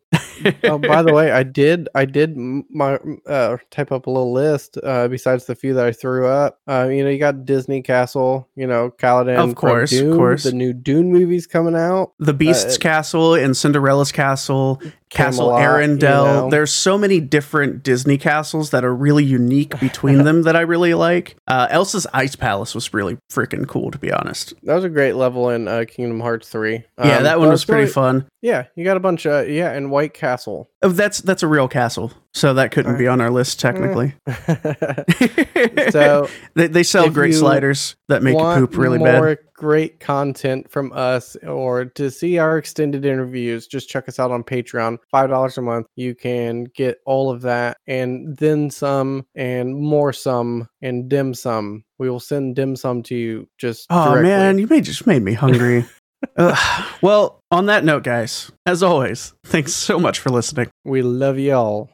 oh, 0.65 0.78
by 0.78 1.02
the 1.02 1.13
way, 1.13 1.32
I 1.32 1.44
did 1.44 1.88
I 1.96 2.04
did 2.04 2.36
my 2.36 3.00
uh 3.26 3.56
type 3.72 3.94
up 3.94 4.06
a 4.06 4.12
little 4.12 4.34
list 4.34 4.78
uh 4.84 5.08
besides 5.08 5.46
the 5.46 5.56
few 5.56 5.74
that 5.76 5.86
I 5.86 5.94
threw 5.94 6.28
up. 6.28 6.60
Uh 6.68 6.89
you 6.92 7.06
know, 7.06 7.10
you 7.10 7.20
got 7.20 7.46
Disney 7.46 7.82
Castle, 7.82 8.50
you 8.58 8.68
know, 8.68 8.92
Caladan 8.92 9.38
Of 9.50 9.56
course, 9.56 9.94
of 9.98 10.13
course. 10.18 10.44
The 10.44 10.52
new 10.52 10.74
Dune 10.74 11.10
movies 11.13 11.48
coming 11.48 11.76
out. 11.76 12.12
the 12.20 12.34
Beast's 12.34 12.76
Uh, 12.76 12.80
Castle 12.80 13.34
and 13.36 13.56
Cinderella's 13.56 14.12
Castle, 14.12 14.82
Castle 15.10 15.50
Camelot, 15.50 15.62
Arendelle. 15.62 16.00
you 16.00 16.41
know. 16.43 16.50
There's 16.52 16.72
so 16.74 16.98
many 16.98 17.19
different 17.19 17.82
Disney 17.84 18.17
castles 18.17 18.69
that 18.69 18.84
are 18.86 18.93
really 18.95 19.24
unique 19.24 19.80
between 19.80 20.24
them 20.24 20.43
that 20.43 20.56
I 20.56 20.62
really 20.62 20.93
like. 20.93 21.36
Uh, 21.48 21.67
Elsa's 21.72 22.06
Ice 22.13 22.36
Palace 22.36 22.76
was 22.76 22.93
really 22.93 23.17
freaking 23.32 23.67
cool, 23.67 23.89
to 23.91 23.98
be 23.98 24.12
honest. 24.12 24.54
That 24.63 24.76
was 24.76 24.84
a 24.84 24.89
great 24.89 25.13
level 25.13 25.50
in 25.50 25.67
uh, 25.67 25.86
Kingdom 25.88 26.19
Hearts 26.19 26.48
3. 26.50 26.84
yeah, 27.00 27.17
Um, 27.17 27.24
that 27.24 27.39
one 27.39 27.48
but 27.48 27.52
was 27.54 27.65
pretty 27.65 27.82
really- 27.84 27.91
fun. 27.93 28.26
Yeah, 28.41 28.67
you 28.76 28.86
got 28.86 28.95
a 28.95 29.02
bunch 29.02 29.26
of 29.28 29.50
yeah, 29.50 29.72
and 29.72 29.91
White 29.91 30.13
Castle. 30.13 30.69
Oh, 30.82 30.88
that's 30.88 31.19
that's 31.19 31.43
a 31.43 31.48
real 31.48 31.67
castle, 31.67 32.13
so 32.34 32.54
that 32.54 32.72
couldn't 32.72 32.98
be 32.98 33.06
on 33.06 33.19
our 33.19 33.30
list 33.30 33.60
technically. 33.60 34.13
so 35.89 36.30
they, 36.56 36.67
they 36.67 36.84
sell 36.84 37.10
great 37.10 37.34
sliders 37.34 37.98
that 38.08 38.24
make 38.24 38.38
you 38.38 38.43
poop 38.56 38.78
really 38.78 38.98
bad. 39.00 39.39
Great 39.60 40.00
content 40.00 40.72
from 40.72 40.89
us 40.93 41.36
or 41.45 41.84
to 41.84 42.10
see 42.10 42.38
our 42.38 42.58
extended 42.58 43.04
interviews 43.06 43.67
just 43.67 43.89
check 43.89 44.08
us 44.08 44.17
out 44.17 44.32
on 44.32 44.41
patreon 44.41 44.98
five 45.12 45.30
dollars 45.30 45.58
a 45.58 45.62
month 45.62 45.86
you 45.98 46.15
can 46.15 46.63
get 46.74 46.98
all 47.06 47.30
of 47.30 47.41
that 47.41 47.76
and 47.86 48.38
then 48.38 48.69
some 48.69 49.26
and 49.36 49.76
more 49.76 50.13
some 50.13 50.65
and 50.82 51.10
dim 51.10 51.34
sum 51.34 51.84
we 51.98 52.10
will 52.10 52.22
send 52.22 52.56
dim 52.56 52.74
sum 52.78 53.04
to 53.04 53.15
you 53.15 53.45
just 53.58 53.86
Oh 53.89 54.06
directly. 54.13 54.30
man, 54.30 54.58
you 54.60 54.67
made 54.67 54.86
just 54.86 55.06
made 55.06 55.22
me 55.22 55.34
hungry. 55.34 55.86
Ugh. 56.38 56.86
well, 57.02 57.39
on 57.50 57.65
that 57.67 57.86
note, 57.86 58.04
guys, 58.04 58.52
as 58.65 58.84
always, 58.84 59.34
thanks 59.45 59.74
so 59.74 59.98
much 59.98 60.19
for 60.19 60.30
listening. 60.30 60.69
we 60.84 61.02
love 61.02 61.39
y'all 61.39 61.88